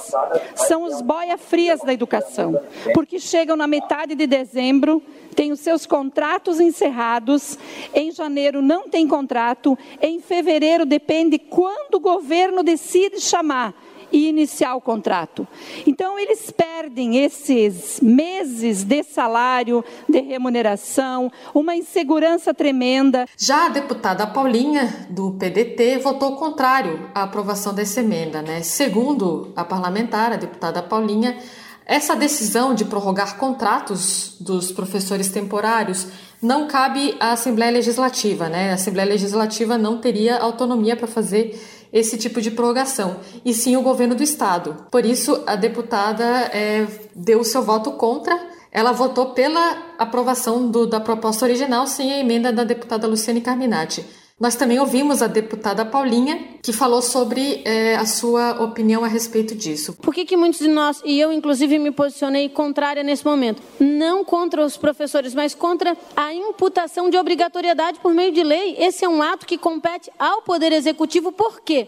são 0.56 0.84
os 0.84 1.02
boia-frias 1.02 1.82
da 1.82 1.92
educação, 1.92 2.58
porque 2.94 3.20
chegam 3.20 3.58
na 3.58 3.68
metade 3.68 4.16
de 4.16 4.26
dezembro, 4.26 5.04
têm 5.36 5.52
os 5.52 5.60
seus 5.60 5.86
contratos 5.86 6.62
encerrados, 6.62 7.58
em 7.94 8.10
janeiro 8.12 8.62
não 8.62 8.88
tem 8.88 9.06
contrato, 9.06 9.78
em 10.02 10.22
fevereiro 10.22 10.86
depende 10.86 11.38
quando 11.38 11.96
o 11.96 12.00
governo 12.00 12.64
decide 12.64 13.20
chamar 13.20 13.74
e 14.12 14.28
iniciar 14.28 14.76
o 14.76 14.82
contrato. 14.82 15.48
Então, 15.86 16.18
eles 16.18 16.52
perdem 16.52 17.24
esses 17.24 18.00
meses 18.02 18.84
de 18.84 19.04
salário, 19.04 19.84
de 20.08 20.22
remuneração, 20.22 21.32
uma 21.54 21.76
insegurança 21.76 22.54
tremenda. 22.54 23.26
Já 23.38 23.66
a 23.66 23.70
deputada 23.70 24.26
Paulinha, 24.28 25.08
do 25.10 25.32
PDT, 25.32 26.00
votou 26.00 26.36
contrário 26.36 27.10
à 27.14 27.24
aprovação 27.24 27.74
dessa 27.74 28.00
emenda. 28.00 28.42
Né? 28.42 28.62
Segundo 28.62 29.52
a 29.56 29.64
parlamentar, 29.64 30.32
a 30.32 30.38
deputada 30.38 30.82
Paulinha, 30.82 31.38
essa 31.86 32.16
decisão 32.16 32.76
de 32.76 32.84
prorrogar 32.84 33.38
contratos 33.38 34.36
dos 34.42 34.74
professores 34.74 35.30
temporários 35.30 36.08
não 36.42 36.68
cabe 36.68 37.16
à 37.20 37.32
Assembleia 37.32 37.72
Legislativa, 37.72 38.50
né? 38.50 38.72
A 38.72 38.74
Assembleia 38.76 39.08
Legislativa 39.08 39.78
não 39.78 40.00
teria 40.00 40.38
autonomia 40.38 40.96
para 40.96 41.08
fazer 41.08 41.58
esse 41.92 42.18
tipo 42.18 42.42
de 42.42 42.52
prorrogação, 42.52 43.18
e 43.46 43.54
sim 43.54 43.76
o 43.76 43.82
governo 43.82 44.16
do 44.16 44.24
estado. 44.24 44.86
Por 44.92 45.06
isso, 45.06 45.44
a 45.48 45.56
deputada 45.56 46.24
é, 46.54 46.88
deu 47.16 47.44
seu 47.44 47.62
voto 47.62 47.92
contra. 47.92 48.38
Ela 48.72 48.92
votou 48.92 49.28
pela 49.28 49.78
aprovação 49.98 50.70
do, 50.70 50.86
da 50.86 51.00
proposta 51.00 51.46
original 51.46 51.88
sem 51.88 52.14
a 52.14 52.20
emenda 52.20 52.52
da 52.52 52.64
deputada 52.64 53.08
Luciane 53.08 53.42
Carminati. 53.42 54.06
Nós 54.40 54.56
também 54.56 54.80
ouvimos 54.80 55.24
a 55.24 55.28
deputada 55.28 55.84
Paulinha, 55.84 56.60
que 56.62 56.72
falou 56.72 57.02
sobre 57.02 57.64
é, 57.66 57.96
a 57.96 58.06
sua 58.06 58.62
opinião 58.64 59.04
a 59.04 59.08
respeito 59.08 59.56
disso. 59.56 59.94
Por 59.94 60.14
que, 60.14 60.26
que 60.26 60.38
muitos 60.38 60.60
de 60.60 60.68
nós, 60.68 61.02
e 61.04 61.20
eu 61.20 61.34
inclusive 61.34 61.80
me 61.80 61.90
posicionei 61.90 62.48
contrária 62.48 63.02
nesse 63.02 63.26
momento, 63.26 63.64
não 63.80 64.24
contra 64.24 64.64
os 64.64 64.78
professores, 64.78 65.34
mas 65.34 65.56
contra 65.56 65.98
a 66.16 66.32
imputação 66.36 67.10
de 67.10 67.18
obrigatoriedade 67.18 68.00
por 68.00 68.14
meio 68.14 68.32
de 68.32 68.44
lei? 68.44 68.76
Esse 68.78 69.04
é 69.04 69.10
um 69.10 69.24
ato 69.24 69.44
que 69.44 69.58
compete 69.58 70.12
ao 70.20 70.44
Poder 70.44 70.72
Executivo, 70.72 71.32
por 71.32 71.62
quê? 71.62 71.88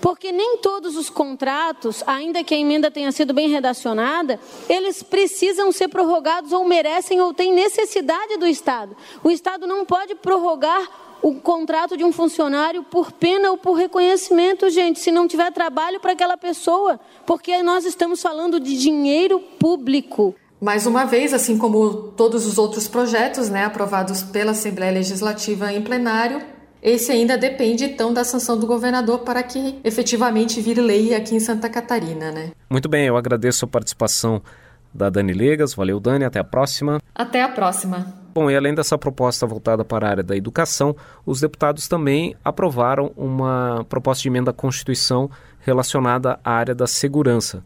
Porque 0.00 0.32
nem 0.32 0.58
todos 0.58 0.96
os 0.96 1.08
contratos, 1.08 2.02
ainda 2.08 2.42
que 2.42 2.54
a 2.54 2.58
emenda 2.58 2.90
tenha 2.90 3.12
sido 3.12 3.32
bem 3.32 3.48
redacionada, 3.48 4.40
eles 4.68 5.00
precisam 5.00 5.70
ser 5.70 5.86
prorrogados 5.86 6.52
ou 6.52 6.64
merecem 6.64 7.20
ou 7.20 7.32
têm 7.32 7.54
necessidade 7.54 8.36
do 8.36 8.48
Estado. 8.48 8.96
O 9.22 9.30
Estado 9.30 9.64
não 9.64 9.86
pode 9.86 10.16
prorrogar 10.16 11.03
o 11.24 11.36
contrato 11.36 11.96
de 11.96 12.04
um 12.04 12.12
funcionário 12.12 12.82
por 12.82 13.10
pena 13.10 13.50
ou 13.50 13.56
por 13.56 13.72
reconhecimento, 13.72 14.68
gente, 14.68 15.00
se 15.00 15.10
não 15.10 15.26
tiver 15.26 15.50
trabalho 15.52 15.98
para 15.98 16.12
aquela 16.12 16.36
pessoa, 16.36 17.00
porque 17.24 17.62
nós 17.62 17.86
estamos 17.86 18.20
falando 18.20 18.60
de 18.60 18.78
dinheiro 18.78 19.40
público. 19.58 20.34
Mais 20.60 20.84
uma 20.84 21.06
vez, 21.06 21.32
assim 21.32 21.56
como 21.56 22.12
todos 22.14 22.44
os 22.44 22.58
outros 22.58 22.86
projetos 22.86 23.48
né, 23.48 23.64
aprovados 23.64 24.22
pela 24.22 24.50
Assembleia 24.50 24.92
Legislativa 24.92 25.72
em 25.72 25.80
plenário, 25.80 26.42
esse 26.82 27.10
ainda 27.10 27.38
depende 27.38 27.86
então 27.86 28.12
da 28.12 28.22
sanção 28.22 28.58
do 28.58 28.66
governador 28.66 29.20
para 29.20 29.42
que 29.42 29.80
efetivamente 29.82 30.60
vire 30.60 30.82
lei 30.82 31.14
aqui 31.14 31.34
em 31.34 31.40
Santa 31.40 31.70
Catarina, 31.70 32.30
né? 32.30 32.50
Muito 32.68 32.86
bem, 32.86 33.06
eu 33.06 33.16
agradeço 33.16 33.64
a 33.64 33.68
participação 33.68 34.42
da 34.92 35.08
Dani 35.08 35.32
Legas. 35.32 35.72
Valeu, 35.72 35.98
Dani, 35.98 36.26
até 36.26 36.38
a 36.38 36.44
próxima. 36.44 37.00
Até 37.14 37.42
a 37.42 37.48
próxima. 37.48 38.23
Bom, 38.34 38.50
e 38.50 38.56
além 38.56 38.74
dessa 38.74 38.98
proposta 38.98 39.46
voltada 39.46 39.84
para 39.84 40.08
a 40.08 40.10
área 40.10 40.22
da 40.24 40.36
educação, 40.36 40.96
os 41.24 41.40
deputados 41.40 41.86
também 41.86 42.34
aprovaram 42.44 43.12
uma 43.16 43.86
proposta 43.88 44.22
de 44.22 44.28
emenda 44.28 44.50
à 44.50 44.54
Constituição 44.54 45.30
relacionada 45.60 46.40
à 46.42 46.50
área 46.50 46.74
da 46.74 46.88
segurança. 46.88 47.62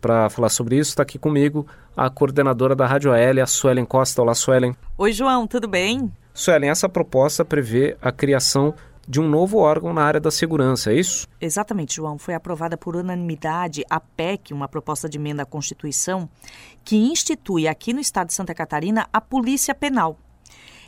Para 0.00 0.30
falar 0.30 0.50
sobre 0.50 0.76
isso, 0.76 0.90
está 0.90 1.02
aqui 1.02 1.18
comigo 1.18 1.66
a 1.96 2.08
coordenadora 2.08 2.76
da 2.76 2.86
Rádio 2.86 3.12
AL, 3.12 3.42
a 3.42 3.46
Suelen 3.46 3.84
Costa. 3.84 4.22
Olá, 4.22 4.34
Suelen. 4.34 4.76
Oi, 4.96 5.12
João, 5.12 5.48
tudo 5.48 5.66
bem? 5.66 6.12
Suelen, 6.32 6.70
essa 6.70 6.88
proposta 6.88 7.44
prevê 7.44 7.96
a 8.00 8.12
criação 8.12 8.72
de 9.08 9.20
um 9.20 9.28
novo 9.28 9.58
órgão 9.58 9.92
na 9.92 10.02
área 10.02 10.20
da 10.20 10.30
segurança, 10.30 10.92
é 10.92 10.96
isso? 10.96 11.26
Exatamente, 11.40 11.96
João. 11.96 12.18
Foi 12.18 12.34
aprovada 12.34 12.76
por 12.76 12.96
unanimidade 12.96 13.84
a 13.88 14.00
PEC, 14.00 14.52
uma 14.52 14.68
proposta 14.68 15.08
de 15.08 15.18
emenda 15.18 15.42
à 15.42 15.46
Constituição, 15.46 16.28
que 16.84 16.96
institui 16.96 17.68
aqui 17.68 17.92
no 17.92 18.00
estado 18.00 18.28
de 18.28 18.34
Santa 18.34 18.54
Catarina 18.54 19.06
a 19.12 19.20
Polícia 19.20 19.74
Penal. 19.74 20.18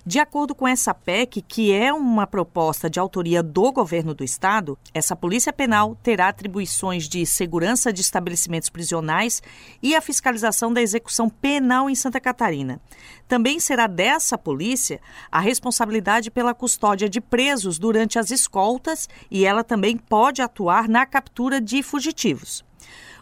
De 0.09 0.21
acordo 0.21 0.55
com 0.55 0.69
essa 0.69 0.95
PEC, 0.95 1.43
que 1.43 1.73
é 1.73 1.93
uma 1.93 2.29
proposta 2.29 2.89
de 2.89 3.01
autoria 3.01 3.43
do 3.43 3.73
governo 3.73 4.15
do 4.15 4.23
estado, 4.23 4.79
essa 4.95 5.17
Polícia 5.17 5.53
Penal 5.53 5.97
terá 6.01 6.29
atribuições 6.29 7.09
de 7.09 7.27
segurança 7.27 7.93
de 7.93 8.03
estabelecimentos 8.03 8.71
prisionais 8.71 9.43
e 9.83 9.97
a 9.97 10.01
fiscalização 10.01 10.73
da 10.73 10.81
execução 10.81 11.29
penal 11.29 11.91
em 11.91 11.97
Santa 11.97 12.21
Catarina. 12.21 12.81
Também 13.27 13.59
será 13.59 13.89
dessa 13.89 14.39
polícia 14.39 15.01
a 15.29 15.41
responsabilidade 15.41 16.31
pela 16.31 16.55
custódia 16.55 17.09
de 17.09 17.21
presos 17.21 17.77
durante 17.77 18.17
as 18.17 18.31
escoltas 18.31 19.09
e 19.29 19.45
ela 19.45 19.65
também 19.65 19.97
pode 19.97 20.41
atuar 20.41 20.89
na 20.89 21.05
captura 21.05 21.61
de 21.61 21.83
fugitivos. 21.83 22.65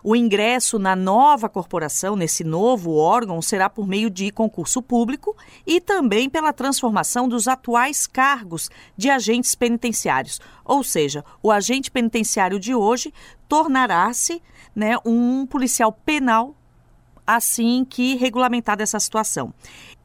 O 0.07 0.15
ingresso 0.15 0.79
na 0.79 0.95
nova 0.95 1.49
corporação, 1.49 2.15
nesse 2.15 2.45
novo 2.45 2.95
órgão, 2.95 3.41
será 3.41 3.71
por 3.71 3.87
meio 3.87 4.11
de 4.11 4.31
concurso 4.31 4.83
público 4.83 5.35
e 5.67 5.81
também 5.81 6.29
pela 6.29 6.53
transformação 6.53 7.27
dos 7.27 7.49
atuais 7.49 8.07
cargos 8.07 8.71
de 8.99 9.09
agentes 9.09 9.55
penitenciários. 9.55 10.43
Ou 10.63 10.85
seja, 10.85 11.25
o 11.43 11.51
agente 11.51 11.91
penitenciário 11.91 12.61
de 12.61 12.75
hoje 12.75 13.15
tornará-se 13.49 14.43
né, 14.77 14.95
um 15.07 15.47
policial 15.47 15.91
penal 15.91 16.55
assim 17.27 17.87
que 17.89 18.15
regulamentada 18.17 18.83
essa 18.83 19.01
situação 19.01 19.55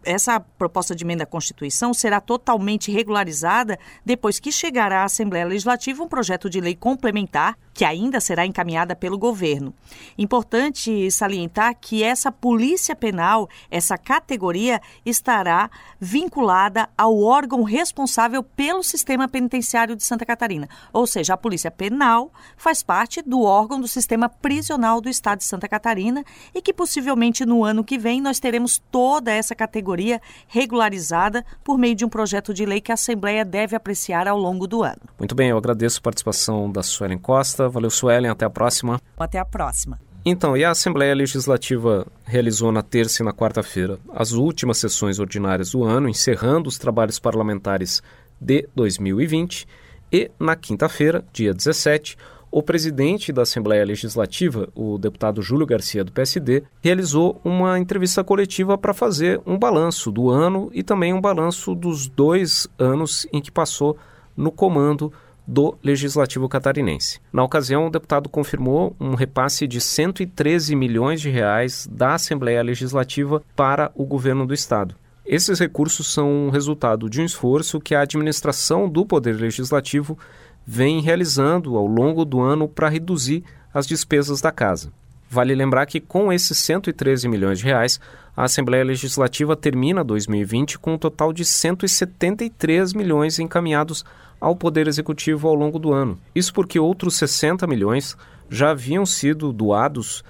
essa 0.03 0.39
proposta 0.39 0.95
de 0.95 1.03
emenda 1.03 1.23
à 1.23 1.27
Constituição 1.27 1.93
será 1.93 2.21
totalmente 2.21 2.91
regularizada 2.91 3.77
depois 4.05 4.39
que 4.39 4.51
chegará 4.51 5.01
à 5.01 5.05
Assembleia 5.05 5.45
Legislativa 5.45 6.03
um 6.03 6.07
projeto 6.07 6.49
de 6.49 6.62
lei 6.62 6.75
complementar 6.75 7.57
que 7.79 7.85
ainda 7.85 8.19
será 8.19 8.45
encaminhada 8.45 8.93
pelo 8.93 9.17
governo. 9.17 9.73
Importante 10.17 11.09
salientar 11.09 11.73
que 11.79 12.03
essa 12.03 12.29
polícia 12.29 12.93
penal, 12.93 13.47
essa 13.71 13.97
categoria, 13.97 14.81
estará 15.05 15.71
vinculada 15.97 16.89
ao 16.97 17.17
órgão 17.21 17.63
responsável 17.63 18.43
pelo 18.43 18.83
sistema 18.83 19.29
penitenciário 19.29 19.95
de 19.95 20.03
Santa 20.03 20.25
Catarina. 20.25 20.67
Ou 20.91 21.07
seja, 21.07 21.35
a 21.35 21.37
polícia 21.37 21.71
penal 21.71 22.33
faz 22.57 22.83
parte 22.83 23.21
do 23.21 23.43
órgão 23.43 23.79
do 23.79 23.87
sistema 23.87 24.27
prisional 24.27 24.99
do 24.99 25.07
estado 25.07 25.37
de 25.37 25.45
Santa 25.45 25.69
Catarina 25.69 26.25
e 26.53 26.61
que 26.61 26.73
possivelmente 26.73 27.45
no 27.45 27.63
ano 27.63 27.81
que 27.81 27.97
vem 27.97 28.19
nós 28.19 28.41
teremos 28.41 28.81
toda 28.91 29.31
essa 29.31 29.55
categoria 29.55 30.21
regularizada 30.49 31.45
por 31.63 31.77
meio 31.77 31.95
de 31.95 32.03
um 32.03 32.09
projeto 32.09 32.53
de 32.53 32.65
lei 32.65 32.81
que 32.81 32.91
a 32.91 32.95
Assembleia 32.95 33.45
deve 33.45 33.73
apreciar 33.73 34.27
ao 34.27 34.37
longo 34.37 34.67
do 34.67 34.83
ano. 34.83 34.99
Muito 35.17 35.33
bem, 35.33 35.47
eu 35.47 35.57
agradeço 35.57 35.99
a 35.99 36.01
participação 36.01 36.69
da 36.69 36.83
Suelen 36.83 37.17
Costa. 37.17 37.68
Valeu, 37.69 37.89
Suelen. 37.89 38.29
Até 38.29 38.45
a 38.45 38.49
próxima. 38.49 38.99
Até 39.17 39.39
a 39.39 39.45
próxima. 39.45 39.99
Então, 40.25 40.55
e 40.58 40.65
a 40.65 40.71
Assembleia 40.71 41.15
Legislativa 41.15 42.05
realizou 42.25 42.71
na 42.71 42.82
terça 42.82 43.23
e 43.23 43.25
na 43.25 43.32
quarta-feira 43.32 43.97
as 44.13 44.34
últimas 44.34 44.77
sessões 44.77 45.17
ordinárias 45.17 45.71
do 45.71 45.84
ano, 45.84 46.10
encerrando 46.10 46.67
os 46.67 46.77
trabalhos 46.77 47.17
parlamentares 47.17 48.03
de 48.39 48.67
2020. 48.75 49.65
E 50.12 50.29
na 50.38 50.55
quinta-feira, 50.55 51.23
dia 51.32 51.53
17, 51.53 52.17
o 52.51 52.63
presidente 52.63 53.32
da 53.32 53.43
Assembleia 53.43 53.86
Legislativa, 53.86 54.67
o 54.75 54.97
deputado 54.97 55.41
Júlio 55.41 55.67
Garcia 55.67 56.03
do 56.03 56.12
PSD, 56.12 56.63
realizou 56.82 57.39
uma 57.43 57.79
entrevista 57.79 58.23
coletiva 58.23 58.77
para 58.77 58.93
fazer 58.93 59.39
um 59.45 59.58
balanço 59.58 60.12
do 60.12 60.29
ano 60.29 60.69
e 60.73 60.84
também 60.84 61.13
um 61.13 61.21
balanço 61.21 61.75
dos 61.75 62.08
dois 62.08 62.67
anos 62.77 63.27
em 63.32 63.39
que 63.41 63.51
passou 63.51 63.97
no 64.36 64.51
comando 64.51 65.13
do 65.49 65.75
Legislativo 65.83 66.47
catarinense. 66.47 67.19
Na 67.33 67.43
ocasião, 67.43 67.88
o 67.88 67.89
deputado 67.89 68.29
confirmou 68.29 68.95
um 68.99 69.15
repasse 69.15 69.67
de 69.67 69.81
113 69.81 70.75
milhões 70.75 71.19
de 71.19 71.31
reais 71.31 71.89
da 71.91 72.13
Assembleia 72.13 72.62
Legislativa 72.62 73.41
para 73.55 73.91
o 73.95 74.05
governo 74.05 74.45
do 74.45 74.53
estado. 74.53 74.93
Esses 75.25 75.59
recursos 75.59 76.13
são 76.13 76.51
resultado 76.51 77.09
de 77.09 77.19
um 77.19 77.25
esforço 77.25 77.79
que 77.79 77.95
a 77.95 78.01
administração 78.01 78.88
do 78.88 79.03
Poder 79.03 79.38
Legislativo 79.38 80.19
vem 80.63 81.01
realizando 81.01 81.75
ao 81.77 81.88
longo 81.88 82.23
do 82.25 82.39
ano 82.39 82.67
para 82.67 82.88
reduzir 82.88 83.43
as 83.73 83.88
despesas 83.88 84.41
da 84.41 84.51
casa. 84.51 84.93
Vale 85.27 85.55
lembrar 85.55 85.88
que 85.88 85.99
com 85.99 86.31
esses 86.31 86.59
113 86.59 87.27
milhões 87.27 87.57
de 87.57 87.65
reais, 87.65 87.99
a 88.38 88.43
Assembleia 88.43 88.83
Legislativa 88.83 89.55
termina 89.55 90.03
2020 90.03 90.77
com 90.77 90.93
um 90.93 90.97
total 90.97 91.33
de 91.33 91.43
173 91.43 92.93
milhões 92.93 93.39
encaminhados 93.39 94.05
ao 94.39 94.56
Poder 94.56 94.88
Executivo 94.88 95.47
ao 95.47 95.56
longo 95.56 95.80
do 95.80 95.91
ano. 95.91 96.19
Isso 96.34 96.54
porque 96.54 96.80
outros 96.80 97.15
60 97.15 97.65
milhões 97.67 98.17
já 98.49 98.71
haviam 98.71 99.06
sido 99.06 99.54
doados 99.54 100.23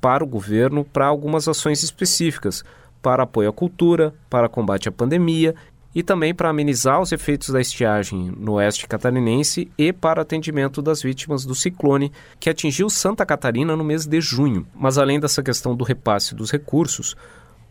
para 0.00 0.22
o 0.22 0.26
governo 0.26 0.84
para 0.84 1.06
algumas 1.06 1.48
ações 1.48 1.82
específicas, 1.82 2.62
para 3.00 3.22
apoio 3.22 3.48
à 3.48 3.52
cultura, 3.52 4.14
para 4.28 4.48
combate 4.48 4.88
à 4.88 4.92
pandemia 4.92 5.54
e 5.94 6.02
também 6.02 6.34
para 6.34 6.50
amenizar 6.50 7.00
os 7.00 7.12
efeitos 7.12 7.50
da 7.50 7.60
estiagem 7.60 8.32
no 8.36 8.54
oeste 8.54 8.86
catarinense 8.88 9.70
e 9.78 9.92
para 9.92 10.22
atendimento 10.22 10.82
das 10.82 11.00
vítimas 11.00 11.44
do 11.44 11.54
ciclone 11.54 12.10
que 12.40 12.50
atingiu 12.50 12.90
Santa 12.90 13.24
Catarina 13.24 13.76
no 13.76 13.84
mês 13.84 14.04
de 14.04 14.20
junho. 14.20 14.66
Mas 14.74 14.98
além 14.98 15.20
dessa 15.20 15.42
questão 15.42 15.74
do 15.76 15.84
repasse 15.84 16.34
dos 16.34 16.50
recursos, 16.50 17.16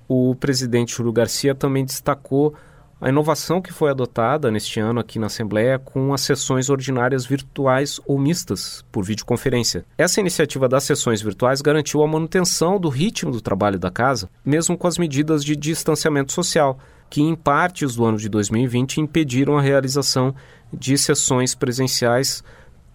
o 0.07 0.35
presidente 0.35 0.95
Júlio 0.95 1.11
Garcia 1.11 1.53
também 1.53 1.83
destacou 1.83 2.55
a 3.03 3.09
inovação 3.09 3.61
que 3.61 3.73
foi 3.73 3.91
adotada 3.91 4.49
neste 4.49 4.79
ano 4.79 5.01
aqui 5.01 5.19
na 5.19 5.27
Assembleia 5.27 5.77
com 5.77 6.13
as 6.13 6.21
sessões 6.21 6.69
ordinárias 6.69 7.25
virtuais 7.25 7.99
ou 8.05 8.17
mistas 8.17 8.85
por 8.93 9.03
videoconferência. 9.03 9.83
Essa 9.97 10.21
iniciativa 10.21 10.69
das 10.69 10.85
sessões 10.85 11.21
virtuais 11.21 11.61
garantiu 11.61 12.01
a 12.01 12.07
manutenção 12.07 12.79
do 12.79 12.87
ritmo 12.87 13.29
do 13.29 13.41
trabalho 13.41 13.77
da 13.77 13.91
casa, 13.91 14.29
mesmo 14.45 14.77
com 14.77 14.87
as 14.87 14.97
medidas 14.97 15.43
de 15.43 15.53
distanciamento 15.53 16.31
social, 16.31 16.79
que 17.09 17.21
em 17.21 17.35
partes 17.35 17.97
do 17.97 18.05
ano 18.05 18.17
de 18.17 18.29
2020 18.29 19.01
impediram 19.01 19.57
a 19.57 19.61
realização 19.61 20.33
de 20.71 20.97
sessões 20.97 21.53
presenciais 21.53 22.41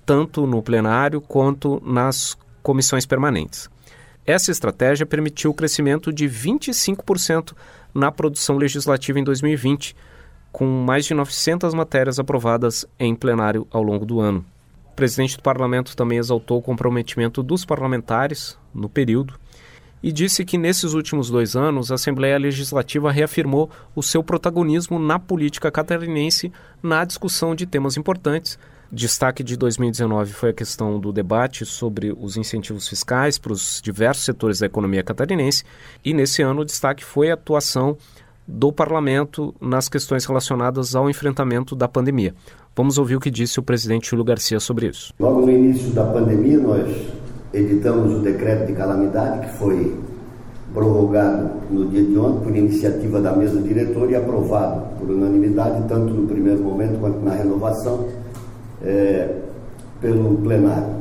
tanto 0.06 0.46
no 0.46 0.62
plenário 0.62 1.20
quanto 1.20 1.82
nas 1.84 2.34
comissões 2.62 3.04
permanentes. 3.04 3.68
Essa 4.28 4.50
estratégia 4.50 5.06
permitiu 5.06 5.50
o 5.50 5.54
crescimento 5.54 6.10
de 6.10 6.26
25% 6.26 7.52
na 7.94 8.11
produção 8.11 8.57
legislativa 8.57 9.18
em 9.18 9.24
2020, 9.24 9.94
com 10.53 10.66
mais 10.66 11.05
de 11.05 11.14
900 11.14 11.74
matérias 11.74 12.18
aprovadas 12.18 12.87
em 12.98 13.14
plenário 13.14 13.66
ao 13.70 13.83
longo 13.83 14.05
do 14.05 14.20
ano. 14.20 14.44
O 14.90 14.94
presidente 14.94 15.37
do 15.37 15.42
parlamento 15.42 15.96
também 15.96 16.18
exaltou 16.18 16.59
o 16.59 16.62
comprometimento 16.62 17.42
dos 17.42 17.64
parlamentares 17.64 18.59
no 18.74 18.88
período 18.88 19.38
e 20.02 20.12
disse 20.12 20.44
que 20.44 20.58
nesses 20.58 20.94
últimos 20.94 21.30
dois 21.30 21.56
anos 21.56 21.90
a 21.90 21.94
Assembleia 21.94 22.38
Legislativa 22.38 23.11
reafirmou 23.11 23.70
o 23.94 24.02
seu 24.02 24.22
protagonismo 24.22 24.98
na 24.98 25.18
política 25.18 25.70
catarinense 25.70 26.52
na 26.82 27.04
discussão 27.04 27.54
de 27.54 27.66
temas 27.66 27.96
importantes. 27.96 28.58
Destaque 28.90 29.42
de 29.42 29.56
2019 29.56 30.32
foi 30.32 30.50
a 30.50 30.54
questão 30.54 30.98
do 30.98 31.12
debate 31.12 31.66
sobre 31.66 32.14
os 32.18 32.37
incentivos 32.38 32.88
fiscais 32.88 33.37
para 33.37 33.52
os 33.52 33.82
diversos 33.82 34.24
setores 34.24 34.61
da 34.61 34.66
economia 34.66 35.02
catarinense, 35.02 35.62
e 36.02 36.14
nesse 36.14 36.40
ano 36.40 36.62
o 36.62 36.64
destaque 36.64 37.04
foi 37.04 37.30
a 37.30 37.34
atuação 37.34 37.98
do 38.46 38.72
parlamento 38.72 39.54
nas 39.61 39.90
questões 39.90 40.24
relacionadas 40.24 40.96
ao 40.96 41.11
enfrentamento 41.11 41.76
da 41.76 41.87
pandemia. 41.87 42.34
Vamos 42.74 42.96
ouvir 42.96 43.16
o 43.16 43.20
que 43.20 43.30
disse 43.30 43.58
o 43.58 43.62
presidente 43.62 44.08
Júlio 44.08 44.24
Garcia 44.24 44.58
sobre 44.58 44.87
isso. 44.87 45.12
Logo 45.18 45.42
no 45.42 45.50
início 45.50 45.90
da 45.90 46.06
pandemia, 46.06 46.58
nós 46.58 46.88
editamos 47.52 48.14
o 48.14 48.18
decreto 48.20 48.66
de 48.66 48.72
calamidade, 48.72 49.46
que 49.46 49.52
foi 49.58 49.96
prorrogado 50.72 51.50
no 51.70 51.87
dia 51.87 52.02
de 52.02 52.18
ontem 52.18 52.44
por 52.44 52.56
iniciativa 52.56 53.20
da 53.20 53.32
mesa 53.32 53.61
diretora 53.61 54.12
e 54.12 54.16
aprovado 54.16 54.82
por 54.98 55.11
unanimidade, 55.11 55.88
tanto 55.88 56.12
no 56.12 56.26
primeiro 56.26 56.62
momento 56.62 56.98
quanto 57.00 57.20
na 57.24 57.32
renovação, 57.32 58.06
é, 58.82 59.34
pelo 60.00 60.37
plenário. 60.38 60.98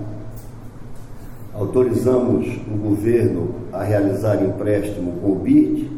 autorizamos 1.54 2.48
o 2.72 2.78
governo 2.78 3.50
a 3.74 3.84
realizar 3.84 4.44
empréstimo 4.44 5.14
com 5.22 5.32
o 5.32 5.36
BID. 5.36 5.90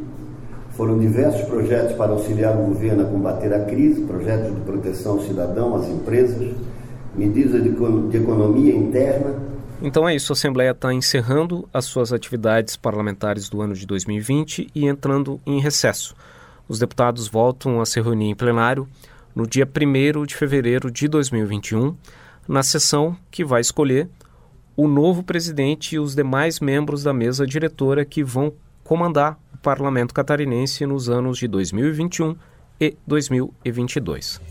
Foram 0.72 0.98
diversos 0.98 1.42
projetos 1.42 1.94
para 1.98 2.12
auxiliar 2.12 2.58
o 2.58 2.68
governo 2.68 3.04
a 3.04 3.06
combater 3.06 3.54
a 3.54 3.60
crise, 3.66 4.02
projetos 4.02 4.56
de 4.56 4.62
proteção 4.62 5.14
ao 5.14 5.22
cidadão, 5.22 5.76
às 5.76 5.88
empresas, 5.90 6.54
medidas 7.16 7.62
de, 7.62 7.70
de 7.70 8.18
economia 8.18 8.74
interna. 8.74 9.49
Então 9.82 10.08
é 10.08 10.14
isso, 10.14 10.34
a 10.34 10.36
Assembleia 10.36 10.72
está 10.72 10.94
encerrando 10.94 11.68
as 11.74 11.86
suas 11.86 12.12
atividades 12.12 12.76
parlamentares 12.76 13.48
do 13.48 13.62
ano 13.62 13.74
de 13.74 13.86
2020 13.88 14.70
e 14.76 14.86
entrando 14.86 15.40
em 15.46 15.62
recesso. 15.62 16.14
Os 16.68 16.80
deputados 16.80 17.30
voltam 17.30 17.80
a 17.80 17.86
se 17.86 18.02
reunir 18.02 18.30
em 18.30 18.36
plenário 18.36 18.88
no 19.34 19.48
dia 19.48 19.66
1 19.66 20.26
de 20.26 20.36
fevereiro 20.36 20.92
de 20.92 21.08
2021, 21.08 21.96
na 22.46 22.62
sessão 22.62 23.16
que 23.32 23.46
vai 23.46 23.62
escolher 23.62 24.10
o 24.76 24.88
novo 24.88 25.24
presidente 25.24 25.96
e 25.96 26.00
os 26.00 26.14
demais 26.14 26.60
membros 26.60 27.04
da 27.04 27.14
mesa 27.14 27.48
diretora 27.48 28.04
que 28.04 28.24
vão 28.24 28.54
comandar 28.84 29.40
o 29.54 29.58
parlamento 29.58 30.14
catarinense 30.14 30.86
nos 30.86 31.10
anos 31.10 31.38
de 31.38 31.48
2021 31.48 32.36
e 32.82 32.98
2022. 33.08 34.42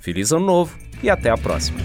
Feliz 0.00 0.32
Ano 0.32 0.44
Novo 0.44 0.76
e 1.04 1.08
até 1.08 1.30
a 1.30 1.38
próxima! 1.38 1.78